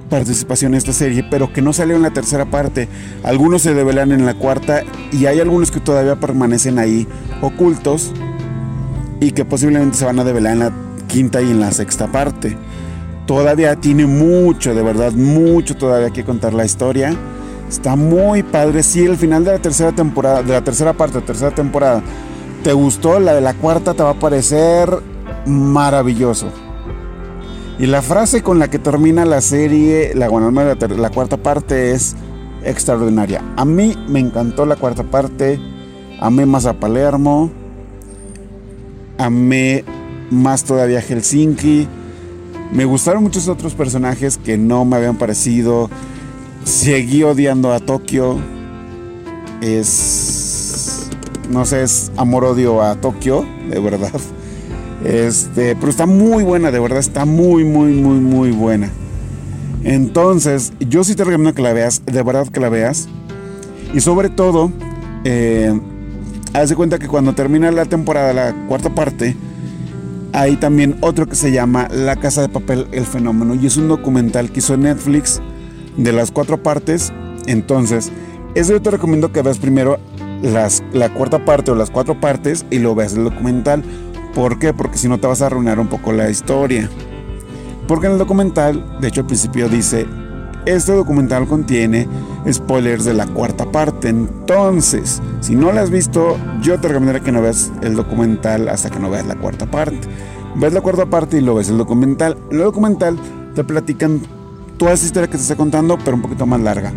participación 0.08 0.74
en 0.74 0.78
esta 0.78 0.92
serie, 0.92 1.24
pero 1.30 1.52
que 1.52 1.62
no 1.62 1.72
salió 1.72 1.96
en 1.96 2.02
la 2.02 2.10
tercera 2.10 2.44
parte. 2.44 2.88
Algunos 3.24 3.62
se 3.62 3.74
develan 3.74 4.12
en 4.12 4.26
la 4.26 4.34
cuarta 4.34 4.82
y 5.10 5.26
hay 5.26 5.40
algunos 5.40 5.70
que 5.70 5.80
todavía 5.80 6.16
permanecen 6.16 6.78
ahí 6.78 7.08
ocultos 7.40 8.12
y 9.20 9.32
que 9.32 9.44
posiblemente 9.44 9.96
se 9.96 10.04
van 10.04 10.18
a 10.18 10.24
develar 10.24 10.52
en 10.52 10.58
la 10.58 10.72
quinta 11.08 11.40
y 11.40 11.50
en 11.50 11.60
la 11.60 11.72
sexta 11.72 12.12
parte. 12.12 12.56
Todavía 13.26 13.76
tiene 13.76 14.06
mucho, 14.06 14.74
de 14.74 14.82
verdad, 14.82 15.12
mucho 15.12 15.76
todavía 15.76 16.10
que 16.10 16.24
contar 16.24 16.52
la 16.52 16.64
historia. 16.64 17.14
Está 17.68 17.96
muy 17.96 18.42
padre. 18.42 18.82
Sí, 18.82 19.04
el 19.04 19.16
final 19.16 19.44
de 19.44 19.52
la 19.52 19.58
tercera 19.60 19.92
temporada, 19.92 20.42
de 20.42 20.52
la 20.52 20.62
tercera 20.62 20.92
parte, 20.92 21.20
de 21.20 21.26
tercera 21.26 21.54
temporada, 21.54 22.02
te 22.62 22.72
gustó, 22.72 23.18
la 23.18 23.34
de 23.34 23.40
la 23.40 23.54
cuarta 23.54 23.94
te 23.94 24.02
va 24.02 24.10
a 24.10 24.18
parecer 24.18 24.88
maravilloso. 25.46 26.48
Y 27.78 27.86
la 27.86 28.02
frase 28.02 28.42
con 28.42 28.58
la 28.58 28.68
que 28.68 28.78
termina 28.78 29.24
la 29.24 29.40
serie, 29.40 30.12
la, 30.14 30.28
la, 30.28 31.10
cuarta 31.10 31.36
parte 31.36 31.92
es 31.92 32.14
extraordinaria. 32.64 33.42
A 33.56 33.64
mí 33.64 33.96
me 34.08 34.20
encantó 34.20 34.66
la 34.66 34.76
cuarta 34.76 35.02
parte. 35.02 35.58
Amé 36.20 36.46
más 36.46 36.66
a 36.66 36.74
Palermo. 36.74 37.50
Amé 39.18 39.84
más 40.30 40.62
todavía 40.62 40.98
a 40.98 41.02
Helsinki. 41.02 41.88
Me 42.72 42.84
gustaron 42.84 43.24
muchos 43.24 43.48
otros 43.48 43.74
personajes 43.74 44.38
que 44.38 44.56
no 44.56 44.84
me 44.84 44.96
habían 44.96 45.16
parecido. 45.16 45.90
Seguí 46.64 47.24
odiando 47.24 47.72
a 47.72 47.80
Tokio. 47.80 48.38
Es. 49.60 50.21
No 51.50 51.64
sé, 51.66 51.82
es 51.82 52.10
amor-odio 52.16 52.82
a 52.82 52.94
Tokio, 52.96 53.44
de 53.68 53.78
verdad. 53.80 54.20
Este, 55.04 55.74
pero 55.74 55.90
está 55.90 56.06
muy 56.06 56.44
buena, 56.44 56.70
de 56.70 56.78
verdad, 56.78 56.98
está 56.98 57.24
muy, 57.24 57.64
muy, 57.64 57.92
muy, 57.92 58.20
muy 58.20 58.52
buena. 58.52 58.88
Entonces, 59.84 60.72
yo 60.78 61.02
sí 61.02 61.14
te 61.14 61.24
recomiendo 61.24 61.54
que 61.54 61.62
la 61.62 61.72
veas, 61.72 62.02
de 62.06 62.22
verdad 62.22 62.46
que 62.48 62.60
la 62.60 62.68
veas. 62.68 63.08
Y 63.92 64.00
sobre 64.00 64.28
todo, 64.28 64.70
eh, 65.24 65.78
haz 66.52 66.68
de 66.68 66.76
cuenta 66.76 66.98
que 66.98 67.08
cuando 67.08 67.34
termina 67.34 67.70
la 67.72 67.84
temporada, 67.84 68.32
la 68.32 68.66
cuarta 68.68 68.94
parte, 68.94 69.36
hay 70.32 70.56
también 70.56 70.96
otro 71.00 71.28
que 71.28 71.34
se 71.34 71.52
llama 71.52 71.88
La 71.88 72.16
Casa 72.16 72.42
de 72.42 72.48
Papel, 72.48 72.86
el 72.92 73.04
fenómeno. 73.04 73.54
Y 73.54 73.66
es 73.66 73.76
un 73.76 73.88
documental 73.88 74.50
que 74.50 74.60
hizo 74.60 74.76
Netflix 74.76 75.40
de 75.96 76.12
las 76.12 76.30
cuatro 76.30 76.62
partes. 76.62 77.12
Entonces, 77.46 78.12
eso 78.54 78.72
yo 78.72 78.82
te 78.82 78.90
recomiendo 78.90 79.32
que 79.32 79.42
veas 79.42 79.58
primero 79.58 79.98
las, 80.42 80.82
la 80.92 81.12
cuarta 81.14 81.44
parte 81.44 81.70
o 81.70 81.74
las 81.74 81.90
cuatro 81.90 82.20
partes 82.20 82.66
y 82.70 82.78
lo 82.78 82.94
veas 82.94 83.14
el 83.14 83.24
documental 83.24 83.82
¿Por 84.34 84.58
qué? 84.58 84.72
Porque 84.72 84.96
si 84.96 85.08
no 85.08 85.18
te 85.18 85.26
vas 85.26 85.42
a 85.42 85.46
arruinar 85.46 85.78
un 85.78 85.88
poco 85.88 86.12
la 86.12 86.30
historia. 86.30 86.88
Porque 87.86 88.06
en 88.06 88.12
el 88.12 88.18
documental, 88.18 88.98
de 89.00 89.08
hecho 89.08 89.20
al 89.20 89.26
principio 89.26 89.68
dice, 89.68 90.06
este 90.64 90.92
documental 90.92 91.46
contiene 91.46 92.08
spoilers 92.50 93.04
de 93.04 93.12
la 93.12 93.26
cuarta 93.26 93.70
parte. 93.70 94.08
Entonces, 94.08 95.20
si 95.40 95.54
no 95.54 95.70
la 95.72 95.82
has 95.82 95.90
visto, 95.90 96.38
yo 96.62 96.80
te 96.80 96.88
recomendaría 96.88 97.22
que 97.22 97.32
no 97.32 97.42
veas 97.42 97.70
el 97.82 97.94
documental 97.94 98.68
hasta 98.68 98.88
que 98.88 98.98
no 98.98 99.10
veas 99.10 99.26
la 99.26 99.36
cuarta 99.36 99.66
parte. 99.66 100.00
Ves 100.56 100.72
la 100.72 100.80
cuarta 100.80 101.06
parte 101.06 101.36
y 101.36 101.40
lo 101.42 101.56
ves 101.56 101.68
el 101.68 101.76
documental. 101.76 102.38
En 102.50 102.56
el 102.56 102.64
documental 102.64 103.18
te 103.54 103.64
platican 103.64 104.22
toda 104.78 104.92
esa 104.92 105.04
historia 105.04 105.26
que 105.26 105.36
te 105.36 105.42
está 105.42 105.56
contando, 105.56 105.98
pero 106.02 106.16
un 106.16 106.22
poquito 106.22 106.46
más 106.46 106.60
larga 106.60 106.92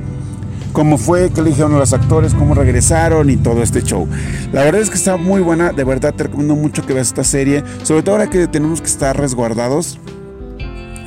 cómo 0.76 0.98
fue, 0.98 1.32
qué 1.32 1.40
a 1.40 1.68
los 1.70 1.94
actores, 1.94 2.34
cómo 2.34 2.54
regresaron 2.54 3.30
y 3.30 3.38
todo 3.38 3.64
este 3.64 3.82
show. 3.82 4.08
La 4.52 4.66
verdad 4.66 4.82
es 4.82 4.90
que 4.90 4.98
está 4.98 5.16
muy 5.16 5.42
buena, 5.42 5.72
de 5.72 5.86
verdad 5.86 6.14
te 6.14 6.26
recomiendo 6.26 6.54
mucho 6.54 6.86
que 6.86 6.94
veas 6.94 7.08
esta 7.08 7.24
serie, 7.24 7.64
sobre 7.84 8.04
todo 8.04 8.16
ahora 8.16 8.30
que 8.30 8.46
tenemos 8.48 8.82
que 8.82 8.88
estar 8.88 9.18
resguardados. 9.18 9.98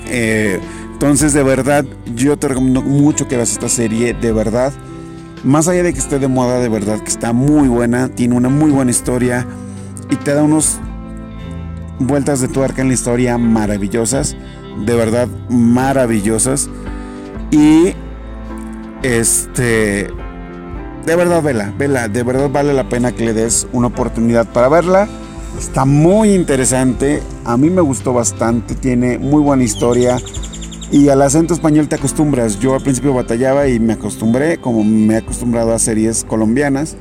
Eh, 0.07 0.59
entonces, 0.95 1.35
de 1.35 1.43
verdad, 1.43 1.85
yo 2.15 2.39
te 2.39 2.49
recomiendo 2.49 2.81
mucho 2.81 3.29
que 3.29 3.37
veas 3.37 3.53
esta 3.53 3.69
serie, 3.69 4.15
de 4.15 4.33
verdad. 4.33 4.73
Más 5.45 5.69
allá 5.69 5.83
de 5.83 5.93
que 5.93 5.99
esté 5.99 6.19
de 6.19 6.29
moda, 6.29 6.61
de 6.61 6.71
verdad 6.71 6.99
que 7.01 7.11
está 7.11 7.35
muy 7.35 7.69
buena, 7.69 8.09
tiene 8.09 8.37
una 8.37 8.49
muy 8.49 8.71
buena 8.71 8.91
historia 8.91 9.47
y 10.11 10.17
te 10.17 10.33
da 10.33 10.43
unos 10.43 10.79
vueltas 11.99 12.41
de 12.41 12.49
tuerca 12.49 12.81
en 12.81 12.89
la 12.89 12.95
historia 12.95 13.37
maravillosas, 13.37 14.35
de 14.87 14.97
verdad 14.97 15.29
maravillosas. 15.51 16.71
Y 17.51 17.93
este. 19.03 20.09
De 21.07 21.17
verdad, 21.17 21.43
vela, 21.43 21.73
vela. 21.77 22.09
De 22.09 22.23
verdad 22.23 22.51
vale 22.51 22.73
la 22.75 22.89
pena 22.89 23.13
que 23.13 23.25
le 23.25 23.33
des 23.33 23.67
una 23.73 23.89
oportunidad 23.89 24.47
para 24.47 24.69
verla. 24.69 25.09
Está 25.59 25.85
muy 25.85 26.35
interesante. 26.35 27.23
A 27.45 27.57
mí 27.57 27.71
me 27.71 27.81
gustó 27.81 28.13
bastante. 28.13 28.75
Tiene 28.75 29.19
muy 29.19 29.43
buena 29.43 29.65
historia. 29.65 30.19
Y 30.91 31.09
al 31.09 31.23
acento 31.23 31.55
español 31.55 31.89
te 31.89 31.97
acostumbras. 31.97 32.59
Yo 32.59 32.75
al 32.75 32.83
principio 32.83 33.15
batallaba 33.15 33.69
y 33.69 33.79
me 33.79 33.95
acostumbré, 33.95 34.59
como 34.59 34.85
me 34.85 35.15
he 35.15 35.17
acostumbrado 35.19 35.75
a 35.75 35.79
series 35.79 36.25
colombianas. 36.25 36.97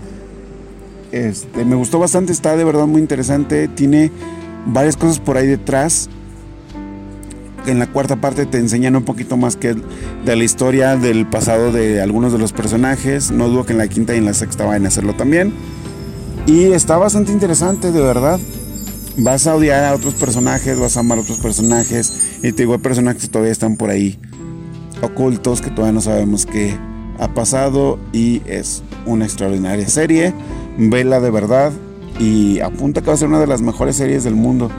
Este, 1.11 1.63
me 1.63 1.75
gustó 1.75 1.99
bastante, 1.99 2.33
está 2.33 2.57
de 2.57 2.63
verdad 2.65 2.85
muy 2.85 2.99
interesante. 2.99 3.67
Tiene 3.69 4.11
varias 4.65 4.97
cosas 4.97 5.19
por 5.19 5.37
ahí 5.37 5.47
detrás 5.47 6.09
en 7.67 7.79
la 7.79 7.87
cuarta 7.87 8.15
parte 8.15 8.45
te 8.45 8.57
enseñan 8.57 8.95
un 8.95 9.03
poquito 9.03 9.37
más 9.37 9.55
que 9.55 9.75
de 10.25 10.35
la 10.35 10.43
historia 10.43 10.95
del 10.95 11.27
pasado 11.27 11.71
de 11.71 12.01
algunos 12.01 12.31
de 12.31 12.39
los 12.39 12.53
personajes. 12.53 13.31
No 13.31 13.49
dudo 13.49 13.65
que 13.65 13.73
en 13.73 13.79
la 13.79 13.87
quinta 13.87 14.15
y 14.15 14.17
en 14.17 14.25
la 14.25 14.33
sexta 14.33 14.65
vayan 14.65 14.85
a 14.85 14.87
hacerlo 14.87 15.13
también. 15.15 15.53
Y 16.45 16.71
está 16.71 16.97
bastante 16.97 17.31
interesante, 17.31 17.91
de 17.91 18.01
verdad. 18.01 18.39
Vas 19.17 19.47
a 19.47 19.55
odiar 19.55 19.83
a 19.83 19.93
otros 19.93 20.13
personajes, 20.13 20.79
vas 20.79 20.95
a 20.95 21.01
amar 21.01 21.17
a 21.17 21.21
otros 21.21 21.39
personajes. 21.39 22.37
Y 22.41 22.51
te 22.51 22.63
digo, 22.63 22.73
hay 22.73 22.79
personajes 22.79 23.23
que 23.23 23.27
todavía 23.27 23.51
están 23.51 23.75
por 23.75 23.89
ahí 23.89 24.17
ocultos, 25.01 25.61
que 25.61 25.69
todavía 25.69 25.93
no 25.93 26.01
sabemos 26.01 26.45
qué 26.45 26.77
ha 27.19 27.33
pasado. 27.33 27.99
Y 28.13 28.41
es 28.45 28.83
una 29.05 29.25
extraordinaria 29.25 29.87
serie. 29.89 30.33
Vela 30.77 31.19
de 31.19 31.31
verdad. 31.31 31.73
Y 32.19 32.59
apunta 32.61 33.01
que 33.01 33.07
va 33.07 33.13
a 33.13 33.17
ser 33.17 33.27
una 33.27 33.39
de 33.39 33.47
las 33.47 33.61
mejores 33.61 33.97
series 33.97 34.23
del 34.23 34.35
mundo. 34.35 34.71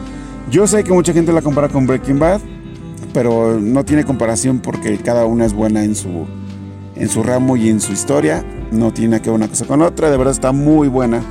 Yo 0.50 0.66
sé 0.66 0.82
que 0.84 0.92
mucha 0.92 1.12
gente 1.12 1.32
la 1.32 1.42
compara 1.42 1.68
con 1.68 1.86
Breaking 1.86 2.18
Bad 2.18 2.40
pero 3.12 3.58
no 3.60 3.84
tiene 3.84 4.04
comparación 4.04 4.60
porque 4.60 4.96
cada 4.98 5.24
una 5.26 5.44
es 5.44 5.52
buena 5.52 5.84
en 5.84 5.94
su, 5.94 6.26
en 6.94 7.08
su 7.08 7.22
ramo 7.22 7.56
y 7.56 7.68
en 7.68 7.80
su 7.80 7.92
historia. 7.92 8.44
No 8.70 8.92
tiene 8.92 9.20
que 9.20 9.30
ver 9.30 9.36
una 9.36 9.48
cosa 9.48 9.66
con 9.66 9.82
otra. 9.82 10.10
De 10.10 10.16
verdad 10.16 10.32
está 10.32 10.52
muy 10.52 10.88
buena. 10.88 11.22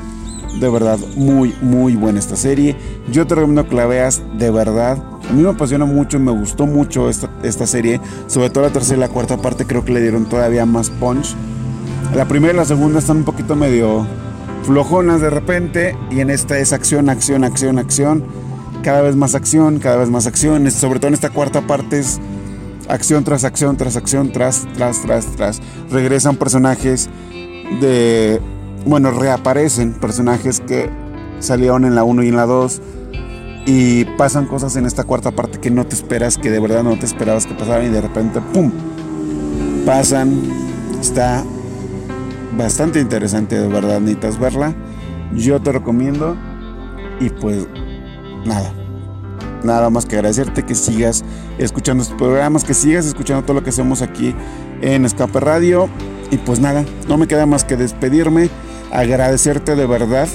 De 0.59 0.69
verdad, 0.69 0.97
muy, 1.15 1.53
muy 1.61 1.95
buena 1.95 2.19
esta 2.19 2.35
serie. 2.35 2.75
Yo 3.11 3.27
te 3.27 3.35
recomiendo 3.35 3.67
que 3.67 3.75
la 3.75 3.85
veas 3.85 4.21
de 4.37 4.49
verdad. 4.49 4.97
A 5.29 5.33
mí 5.33 5.43
me 5.43 5.49
apasiona 5.49 5.85
mucho, 5.85 6.19
me 6.19 6.31
gustó 6.31 6.65
mucho 6.65 7.09
esta, 7.09 7.29
esta 7.43 7.67
serie. 7.67 8.01
Sobre 8.27 8.49
todo 8.49 8.63
la 8.63 8.71
tercera 8.71 8.97
y 8.97 8.99
la 9.01 9.09
cuarta 9.09 9.37
parte 9.37 9.65
creo 9.65 9.85
que 9.85 9.93
le 9.93 10.01
dieron 10.01 10.25
todavía 10.25 10.65
más 10.65 10.89
punch. 10.89 11.35
La 12.15 12.27
primera 12.27 12.53
y 12.53 12.57
la 12.57 12.65
segunda 12.65 12.99
están 12.99 13.17
un 13.17 13.23
poquito 13.23 13.55
medio 13.55 14.07
flojonas 14.63 15.21
de 15.21 15.29
repente. 15.29 15.95
Y 16.09 16.21
en 16.21 16.31
esta 16.31 16.57
es 16.57 16.73
acción, 16.73 17.09
acción, 17.09 17.43
acción, 17.43 17.77
acción 17.77 18.46
cada 18.87 19.01
vez 19.01 19.17
más 19.17 19.35
acción, 19.35 19.79
cada 19.79 19.97
vez 19.97 20.09
más 20.09 20.27
acción. 20.27 20.71
Sobre 20.71 20.99
todo 20.99 21.09
en 21.09 21.13
esta 21.13 21.29
cuarta 21.29 21.59
parte 21.59 21.99
es 21.99 22.21
acción 22.87 23.25
tras 23.25 23.43
acción, 23.43 23.75
tras 23.75 23.97
acción, 23.97 24.31
tras, 24.31 24.65
tras, 24.75 25.01
tras, 25.01 25.25
tras. 25.35 25.61
Regresan 25.91 26.37
personajes 26.37 27.09
de. 27.81 28.39
Bueno, 28.85 29.11
reaparecen 29.11 29.91
personajes 29.91 30.61
que 30.61 30.89
salieron 31.39 31.83
en 31.83 31.95
la 31.95 32.05
1 32.05 32.23
y 32.23 32.29
en 32.29 32.37
la 32.37 32.45
2. 32.45 32.81
Y 33.65 34.05
pasan 34.17 34.45
cosas 34.45 34.77
en 34.77 34.85
esta 34.85 35.03
cuarta 35.03 35.31
parte 35.31 35.59
que 35.59 35.69
no 35.69 35.85
te 35.85 35.93
esperas, 35.93 36.37
que 36.37 36.49
de 36.49 36.61
verdad 36.61 36.83
no 36.83 36.97
te 36.97 37.05
esperabas 37.05 37.45
que 37.45 37.55
pasaran 37.55 37.87
y 37.87 37.89
de 37.89 37.99
repente, 37.99 38.39
¡pum! 38.53 38.71
Pasan. 39.85 40.31
Está 41.01 41.43
bastante 42.57 43.01
interesante, 43.01 43.59
de 43.59 43.67
verdad, 43.67 43.99
necesitas 43.99 44.39
verla. 44.39 44.73
Yo 45.35 45.61
te 45.61 45.73
recomiendo. 45.73 46.37
Y 47.19 47.29
pues 47.31 47.67
nada. 48.47 48.71
Nada 49.63 49.89
más 49.89 50.05
que 50.05 50.15
agradecerte 50.15 50.63
que 50.63 50.75
sigas 50.75 51.23
escuchando 51.57 52.03
estos 52.03 52.17
programas, 52.17 52.63
que 52.63 52.73
sigas 52.73 53.05
escuchando 53.05 53.43
todo 53.43 53.55
lo 53.55 53.63
que 53.63 53.69
hacemos 53.69 54.01
aquí 54.01 54.33
en 54.81 55.05
Escape 55.05 55.39
Radio. 55.39 55.89
Y 56.31 56.37
pues 56.37 56.59
nada, 56.59 56.85
no 57.07 57.17
me 57.17 57.27
queda 57.27 57.45
más 57.45 57.63
que 57.63 57.77
despedirme, 57.77 58.49
agradecerte 58.91 59.75
de 59.75 59.85
verdad, 59.85 60.27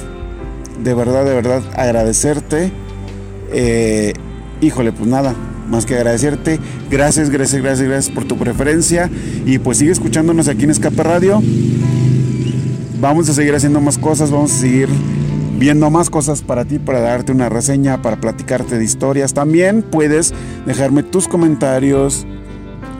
de 0.83 0.93
verdad, 0.93 1.23
de 1.25 1.33
verdad, 1.33 1.63
agradecerte. 1.75 2.71
Eh, 3.51 4.13
híjole, 4.59 4.91
pues 4.91 5.07
nada, 5.07 5.35
más 5.69 5.85
que 5.85 5.95
agradecerte. 5.95 6.59
Gracias, 6.89 7.29
gracias, 7.29 7.61
gracias, 7.61 7.87
gracias 7.87 8.13
por 8.13 8.25
tu 8.25 8.37
preferencia. 8.37 9.09
Y 9.45 9.59
pues 9.59 9.77
sigue 9.77 9.91
escuchándonos 9.91 10.47
aquí 10.47 10.63
en 10.63 10.71
Escape 10.71 11.03
Radio. 11.03 11.41
Vamos 12.99 13.29
a 13.29 13.33
seguir 13.33 13.53
haciendo 13.53 13.81
más 13.81 13.97
cosas, 13.97 14.31
vamos 14.31 14.51
a 14.53 14.57
seguir 14.57 14.89
viendo 15.57 15.89
más 15.89 16.09
cosas 16.09 16.41
para 16.41 16.65
ti, 16.65 16.79
para 16.79 16.99
darte 16.99 17.31
una 17.31 17.49
reseña, 17.49 18.01
para 18.01 18.19
platicarte 18.19 18.77
de 18.77 18.83
historias. 18.83 19.33
También 19.33 19.83
puedes 19.83 20.33
dejarme 20.65 21.03
tus 21.03 21.27
comentarios 21.27 22.25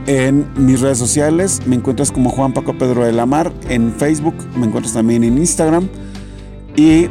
en 0.07 0.47
mis 0.55 0.81
redes 0.81 0.97
sociales. 0.97 1.61
Me 1.65 1.75
encuentras 1.75 2.11
como 2.11 2.29
Juan 2.29 2.53
Paco 2.53 2.77
Pedro 2.77 3.05
de 3.05 3.13
la 3.13 3.25
Mar 3.25 3.51
en 3.69 3.93
Facebook, 3.93 4.35
me 4.57 4.65
encuentras 4.65 4.93
también 4.93 5.23
en 5.23 5.37
Instagram. 5.37 5.87
Y 6.75 7.07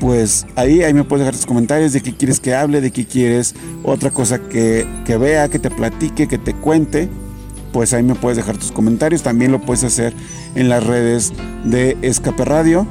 pues 0.00 0.46
ahí, 0.54 0.82
ahí 0.82 0.94
me 0.94 1.04
puedes 1.04 1.26
dejar 1.26 1.34
tus 1.34 1.46
comentarios 1.46 1.92
de 1.92 2.00
qué 2.00 2.14
quieres 2.14 2.40
que 2.40 2.54
hable, 2.54 2.80
de 2.80 2.90
qué 2.90 3.04
quieres 3.04 3.54
otra 3.82 4.10
cosa 4.10 4.38
que, 4.38 4.86
que 5.04 5.16
vea, 5.16 5.48
que 5.48 5.58
te 5.58 5.70
platique, 5.70 6.28
que 6.28 6.38
te 6.38 6.54
cuente. 6.54 7.08
Pues 7.72 7.92
ahí 7.92 8.02
me 8.02 8.14
puedes 8.14 8.36
dejar 8.36 8.56
tus 8.56 8.72
comentarios. 8.72 9.22
También 9.22 9.52
lo 9.52 9.60
puedes 9.60 9.84
hacer 9.84 10.14
en 10.54 10.68
las 10.68 10.86
redes 10.86 11.32
de 11.64 11.98
Escape 12.02 12.44
Radio. 12.44 12.86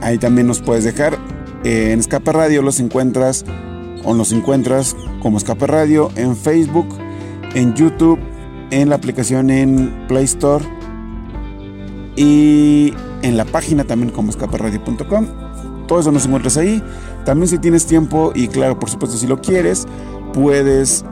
Ahí 0.00 0.18
también 0.18 0.46
nos 0.46 0.60
puedes 0.60 0.84
dejar. 0.84 1.18
Eh, 1.64 1.92
en 1.92 2.00
Escape 2.00 2.32
Radio 2.32 2.62
los 2.62 2.80
encuentras 2.80 3.44
o 4.04 4.14
nos 4.14 4.32
encuentras 4.32 4.94
como 5.20 5.38
Escape 5.38 5.66
Radio 5.66 6.10
en 6.16 6.36
Facebook, 6.36 6.86
en 7.54 7.74
YouTube, 7.74 8.18
en 8.70 8.88
la 8.88 8.96
aplicación 8.96 9.50
en 9.50 10.06
Play 10.06 10.24
Store 10.24 10.64
y 12.14 12.94
en 13.22 13.36
la 13.36 13.44
página 13.44 13.84
también 13.84 14.12
como 14.12 14.30
escaperadio.com. 14.30 15.26
todo 15.86 16.00
eso 16.00 16.12
nos 16.12 16.26
encuentras 16.26 16.56
ahí. 16.56 16.82
También 17.24 17.48
si 17.48 17.58
tienes 17.58 17.86
tiempo 17.86 18.32
y 18.34 18.48
claro, 18.48 18.78
por 18.78 18.88
supuesto 18.90 19.16
si 19.16 19.26
lo 19.26 19.40
quieres, 19.40 19.86
puedes 20.32 21.04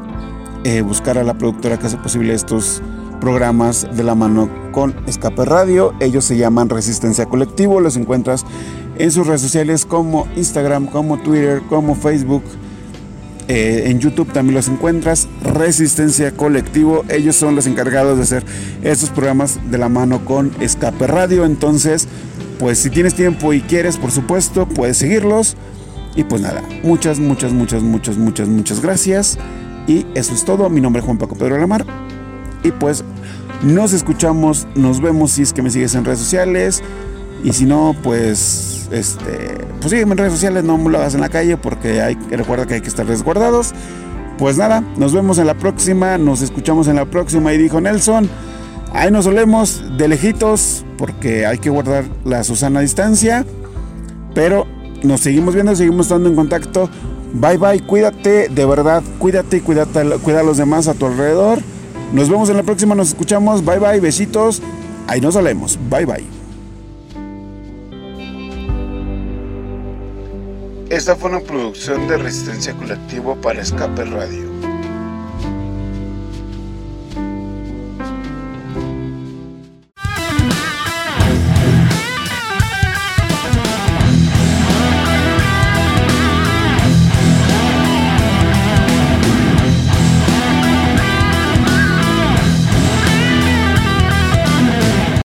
eh, 0.64 0.80
buscar 0.82 1.18
a 1.18 1.24
la 1.24 1.34
productora 1.34 1.78
que 1.78 1.86
hace 1.86 1.96
posible 1.96 2.34
estos 2.34 2.80
programas 3.24 3.86
de 3.96 4.04
la 4.04 4.14
mano 4.14 4.50
con 4.70 4.94
Escape 5.06 5.46
Radio. 5.46 5.94
Ellos 5.98 6.26
se 6.26 6.36
llaman 6.36 6.68
Resistencia 6.68 7.24
Colectivo. 7.24 7.80
Los 7.80 7.96
encuentras 7.96 8.44
en 8.98 9.10
sus 9.10 9.26
redes 9.26 9.40
sociales 9.40 9.86
como 9.86 10.28
Instagram, 10.36 10.88
como 10.88 11.18
Twitter, 11.22 11.62
como 11.70 11.94
Facebook. 11.94 12.42
Eh, 13.48 13.84
en 13.86 13.98
YouTube 13.98 14.30
también 14.30 14.56
los 14.56 14.68
encuentras. 14.68 15.26
Resistencia 15.42 16.32
Colectivo. 16.32 17.02
Ellos 17.08 17.34
son 17.34 17.56
los 17.56 17.66
encargados 17.66 18.18
de 18.18 18.24
hacer 18.24 18.44
estos 18.82 19.08
programas 19.08 19.58
de 19.70 19.78
la 19.78 19.88
mano 19.88 20.22
con 20.26 20.52
Escape 20.60 21.06
Radio. 21.06 21.46
Entonces, 21.46 22.06
pues 22.58 22.78
si 22.78 22.90
tienes 22.90 23.14
tiempo 23.14 23.54
y 23.54 23.62
quieres, 23.62 23.96
por 23.96 24.10
supuesto, 24.10 24.68
puedes 24.68 24.98
seguirlos. 24.98 25.56
Y 26.14 26.24
pues 26.24 26.42
nada, 26.42 26.62
muchas, 26.82 27.20
muchas, 27.20 27.54
muchas, 27.54 27.82
muchas, 27.82 28.18
muchas, 28.18 28.48
muchas 28.48 28.82
gracias. 28.82 29.38
Y 29.86 30.04
eso 30.14 30.34
es 30.34 30.44
todo. 30.44 30.68
Mi 30.68 30.82
nombre 30.82 31.00
es 31.00 31.06
Juan 31.06 31.16
Paco 31.16 31.36
Pedro 31.36 31.56
Lamar. 31.56 32.03
Y 32.64 32.72
pues 32.72 33.04
nos 33.62 33.92
escuchamos, 33.92 34.66
nos 34.74 35.00
vemos 35.00 35.32
si 35.32 35.42
es 35.42 35.52
que 35.52 35.62
me 35.62 35.70
sigues 35.70 35.94
en 35.94 36.04
redes 36.04 36.18
sociales. 36.18 36.82
Y 37.44 37.52
si 37.52 37.66
no, 37.66 37.94
pues 38.02 38.88
este, 38.90 39.58
pues 39.80 39.90
sígueme 39.90 40.12
en 40.12 40.18
redes 40.18 40.32
sociales, 40.32 40.64
no 40.64 40.78
me 40.78 40.90
lo 40.90 40.98
hagas 40.98 41.14
en 41.14 41.20
la 41.20 41.28
calle 41.28 41.56
porque 41.56 42.00
hay, 42.00 42.14
recuerda 42.30 42.66
que 42.66 42.74
hay 42.74 42.80
que 42.80 42.88
estar 42.88 43.06
resguardados. 43.06 43.72
Pues 44.38 44.56
nada, 44.56 44.82
nos 44.96 45.12
vemos 45.12 45.38
en 45.38 45.46
la 45.46 45.54
próxima, 45.54 46.18
nos 46.18 46.40
escuchamos 46.40 46.88
en 46.88 46.96
la 46.96 47.04
próxima 47.04 47.52
y 47.52 47.58
dijo 47.58 47.80
Nelson, 47.80 48.28
ahí 48.92 49.10
nos 49.10 49.26
solemos 49.26 49.82
de 49.96 50.08
lejitos 50.08 50.84
porque 50.96 51.46
hay 51.46 51.58
que 51.58 51.70
guardar 51.70 52.04
la 52.24 52.42
Susana 52.44 52.80
distancia, 52.80 53.44
pero 54.34 54.66
nos 55.02 55.20
seguimos 55.20 55.54
viendo, 55.54 55.76
seguimos 55.76 56.06
estando 56.06 56.30
en 56.30 56.34
contacto. 56.34 56.88
Bye 57.34 57.58
bye, 57.58 57.86
cuídate, 57.86 58.48
de 58.48 58.64
verdad, 58.64 59.02
cuídate 59.18 59.58
y 59.58 59.60
cuida 59.60 59.86
a 59.92 60.42
los 60.42 60.56
demás 60.56 60.88
a 60.88 60.94
tu 60.94 61.06
alrededor. 61.06 61.58
Nos 62.14 62.28
vemos 62.28 62.48
en 62.48 62.56
la 62.56 62.62
próxima, 62.62 62.94
nos 62.94 63.08
escuchamos. 63.08 63.64
Bye 63.64 63.80
bye, 63.80 63.98
besitos. 63.98 64.62
Ahí 65.08 65.20
nos 65.20 65.34
salemos. 65.34 65.76
Bye 65.90 66.06
bye. 66.06 66.24
Esta 70.90 71.16
fue 71.16 71.30
una 71.30 71.40
producción 71.40 72.06
de 72.06 72.16
Resistencia 72.16 72.72
Colectivo 72.74 73.34
para 73.42 73.60
Escape 73.60 74.04
Radio. 74.04 74.43